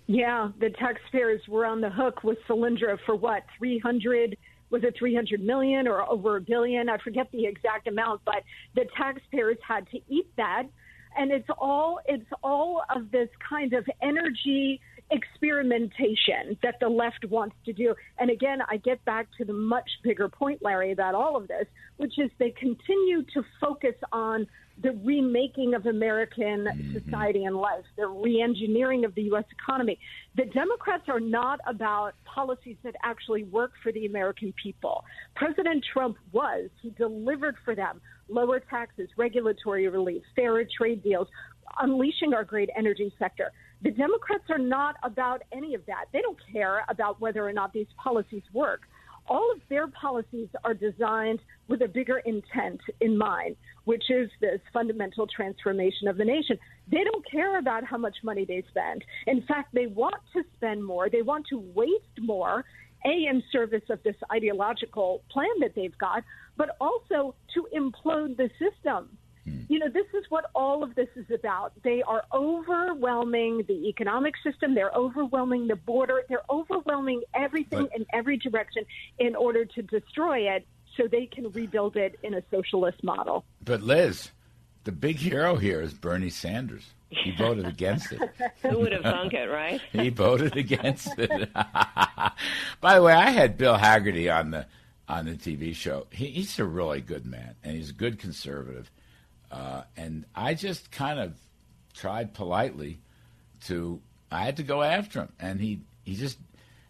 Yeah, 0.08 0.52
the 0.60 0.70
taxpayers 0.70 1.42
were 1.48 1.66
on 1.66 1.82
the 1.82 1.90
hook 1.90 2.24
with 2.24 2.38
Solyndra 2.48 3.00
for 3.06 3.16
what, 3.16 3.44
300 3.58 4.38
was 4.72 4.84
it 4.84 4.96
300 4.98 5.42
million 5.42 5.88
or 5.88 6.02
over 6.10 6.38
a 6.38 6.42
billion? 6.42 6.90
I 6.90 6.98
forget 6.98 7.32
the 7.32 7.46
exact 7.46 7.88
amount, 7.88 8.22
but 8.26 8.44
the 8.74 8.86
taxpayers 8.98 9.58
had 9.66 9.90
to 9.92 10.00
eat 10.10 10.28
that. 10.38 10.64
And 11.18 11.32
it's 11.32 11.48
all 11.58 12.00
it's 12.06 12.30
all 12.44 12.84
of 12.94 13.10
this 13.12 13.30
kind 13.48 13.74
of 13.74 13.88
energy 14.02 14.82
experimentation 15.12 16.58
that 16.64 16.76
the 16.80 16.90
left 16.90 17.26
wants 17.30 17.56
to 17.66 17.74
do. 17.74 17.94
And 18.18 18.30
again, 18.30 18.60
I 18.70 18.78
get 18.78 19.04
back 19.06 19.28
to 19.38 19.46
the 19.46 19.54
much 19.54 19.90
bigger 20.04 20.30
point, 20.30 20.62
Larry, 20.64 20.92
about 20.92 21.16
all 21.16 21.36
of 21.36 21.48
this, 21.48 21.66
which 21.98 22.18
is 22.18 22.32
they 22.40 22.52
continue 22.52 23.24
to 23.34 23.44
focus 23.62 23.96
on 24.12 24.48
the 24.82 24.92
remaking 25.04 25.74
of 25.74 25.86
American 25.86 26.66
mm-hmm. 26.66 26.98
society 26.98 27.46
and 27.46 27.56
life, 27.56 27.86
the 27.96 28.04
reengineering 28.04 29.06
of 29.06 29.16
the 29.16 29.24
U.S. 29.24 29.46
economy. 29.52 29.98
The 30.36 30.46
Democrats 30.46 31.04
are 31.08 31.20
not 31.20 31.60
about 31.66 32.14
policies 32.26 32.76
that 32.84 32.96
actually 33.04 33.44
work 33.44 33.72
for 33.82 33.92
the 33.92 34.06
American 34.06 34.54
people. 34.62 35.06
President 35.36 35.86
Trump 35.94 36.18
was. 36.34 36.70
He 36.82 36.90
delivered 36.92 37.56
for 37.64 37.76
them 37.76 38.02
lower 38.28 38.60
taxes, 38.60 39.08
regulatory 39.18 39.88
relief, 39.88 40.24
fairer 40.36 40.66
trade 40.78 41.04
deals, 41.04 41.28
unleashing 41.80 42.34
our 42.34 42.44
great 42.44 42.70
energy 42.76 43.14
sector. 43.18 43.52
The 43.86 43.92
Democrats 43.92 44.46
are 44.50 44.58
not 44.58 44.96
about 45.04 45.44
any 45.54 45.76
of 45.76 45.86
that. 45.86 46.06
They 46.12 46.22
don't 46.22 46.40
care 46.52 46.84
about 46.90 47.22
whether 47.22 47.48
or 47.48 47.54
not 47.54 47.72
these 47.72 47.86
policies 48.04 48.42
work. 48.52 48.82
All 49.28 49.52
of 49.54 49.62
their 49.70 49.86
policies 49.90 50.48
are 50.64 50.74
designed 50.74 51.40
with 51.68 51.84
a 51.84 51.88
bigger 51.88 52.18
intent 52.26 52.82
in 53.00 53.16
mind, 53.16 53.56
which 53.84 54.10
is 54.10 54.32
this 54.42 54.60
fundamental 54.74 55.28
transformation 55.28 56.08
of 56.08 56.18
the 56.18 56.26
nation. 56.26 56.58
They 56.92 57.04
don't 57.04 57.24
care 57.30 57.60
about 57.60 57.84
how 57.84 57.98
much 57.98 58.16
money 58.24 58.44
they 58.44 58.64
spend. 58.72 59.06
In 59.28 59.44
fact, 59.44 59.72
they 59.72 59.86
want 59.86 60.16
to 60.34 60.42
spend 60.58 60.84
more, 60.84 61.08
they 61.08 61.22
want 61.22 61.46
to 61.52 61.60
waste 61.76 62.20
more, 62.20 62.66
A, 63.06 63.28
in 63.30 63.44
service 63.52 63.88
of 63.92 64.02
this 64.02 64.16
ideological 64.34 65.22
plan 65.30 65.60
that 65.60 65.76
they've 65.76 65.98
got, 66.00 66.24
but 66.58 66.76
also 66.82 67.36
to 67.54 67.68
implode 67.72 68.36
the 68.36 68.50
system. 68.58 69.16
Hmm. 69.46 69.62
You 69.68 69.80
know, 69.80 69.90
this 69.90 70.08
is 70.14 70.26
what 70.30 70.46
all 70.54 70.84
of 70.84 70.96
this 70.96 71.10
is 71.16 71.30
about. 71.32 71.74
They 71.84 72.02
are 72.04 72.24
overwhelming 72.34 73.64
the 73.68 73.88
economic 73.88 74.34
system. 74.44 74.76
They're 74.76 74.92
overwhelming 74.92 75.68
the 75.68 75.76
border. 75.76 76.24
They're 76.28 76.50
overwhelming 76.50 77.22
everything 77.34 77.84
but, 77.84 77.96
in 77.96 78.06
every 78.14 78.38
direction 78.38 78.86
in 79.20 79.36
order 79.36 79.66
to 79.66 79.82
destroy 79.82 80.50
it 80.50 80.66
so 80.98 81.08
they 81.08 81.26
can 81.26 81.52
rebuild 81.52 81.96
it 81.98 82.18
in 82.24 82.34
a 82.34 82.44
socialist 82.52 83.04
model. 83.04 83.46
But 83.64 83.82
Liz, 83.82 84.32
the 84.84 84.92
big 84.92 85.18
hero 85.18 85.56
here 85.56 85.82
is 85.82 85.94
Bernie 85.94 86.30
Sanders. 86.30 86.94
He 87.10 87.32
voted 87.32 87.66
against 87.66 88.12
it. 88.12 88.22
Who 88.62 88.80
would 88.80 88.92
have 88.92 89.04
thunk 89.04 89.34
it, 89.34 89.48
right? 89.50 89.82
he 89.92 90.10
voted 90.10 90.58
against 90.58 91.18
it. 91.18 91.54
By 92.82 92.96
the 92.96 93.02
way, 93.02 93.14
I 93.14 93.30
had 93.30 93.58
Bill 93.58 93.78
Hagerty 93.78 94.34
on 94.34 94.52
the 94.52 94.66
on 95.08 95.26
the 95.26 95.34
TV 95.34 95.76
show. 95.76 96.08
He, 96.10 96.28
he's 96.28 96.58
a 96.58 96.66
really 96.66 97.02
good 97.02 97.26
man, 97.26 97.56
and 97.64 97.76
he's 97.76 97.92
a 97.92 97.94
good 97.94 98.18
conservative. 98.18 98.92
Uh, 99.52 99.84
and 99.96 100.26
I 100.36 100.54
just 100.54 100.92
kind 100.92 101.20
of 101.20 101.34
tried 101.94 102.34
politely 102.34 103.00
to. 103.66 104.02
I 104.32 104.44
had 104.44 104.58
to 104.58 104.64
go 104.64 104.82
after 104.82 105.22
him, 105.22 105.32
and 105.40 105.60
he 105.60 105.82
he 106.04 106.16
just 106.16 106.38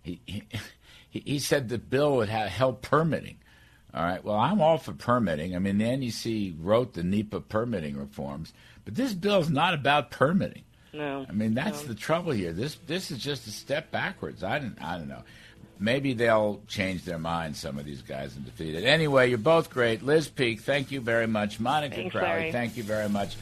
he 0.02 0.22
he, 0.26 0.44
he 1.10 1.40
said 1.40 1.70
the 1.70 1.78
bill 1.78 2.18
would 2.18 2.30
have 2.30 2.50
help 2.50 2.82
permitting. 2.82 3.38
All 3.94 4.04
right. 4.04 4.24
Well, 4.24 4.36
I'm 4.36 4.62
all 4.62 4.78
for 4.78 4.92
permitting. 4.92 5.56
I 5.56 5.60
mean, 5.60 5.78
the 5.78 5.96
NEC 5.96 6.56
wrote 6.60 6.94
the 6.94 7.04
NEPA 7.04 7.42
permitting 7.42 7.98
reforms, 7.98 8.52
but 8.84 8.96
this 8.96 9.14
bill 9.14 9.40
is 9.40 9.50
not 9.50 9.74
about 9.74 10.12
permitting. 10.12 10.64
No. 10.92 11.26
I 11.28 11.32
mean, 11.32 11.54
that's 11.54 11.82
no. 11.84 11.90
the 11.90 11.96
trouble 11.96 12.32
here. 12.32 12.52
This 12.52 12.76
this 12.88 13.12
is 13.12 13.20
just 13.20 13.48
a 13.48 13.52
step 13.52 13.92
backwards. 13.92 14.44
I 14.44 14.60
don't 14.60 14.82
I 14.82 14.98
don't 14.98 15.08
know. 15.08 15.24
Maybe 15.80 16.14
they'll 16.14 16.62
change 16.68 17.04
their 17.04 17.20
minds. 17.20 17.60
Some 17.60 17.78
of 17.78 17.86
these 17.86 18.02
guys 18.02 18.36
and 18.36 18.46
defeat 18.46 18.76
it. 18.76 18.84
Anyway, 18.86 19.30
you're 19.30 19.38
both 19.38 19.70
great. 19.70 20.04
Liz 20.04 20.28
Peek, 20.28 20.62
thank 20.62 20.92
you 20.92 21.02
very 21.02 21.28
much. 21.28 21.60
Monica 21.60 21.96
Thanks, 21.96 22.12
Crowley, 22.14 22.28
Larry. 22.28 22.52
thank 22.52 22.78
you 22.78 22.84
very 22.84 23.10
much. 23.10 23.36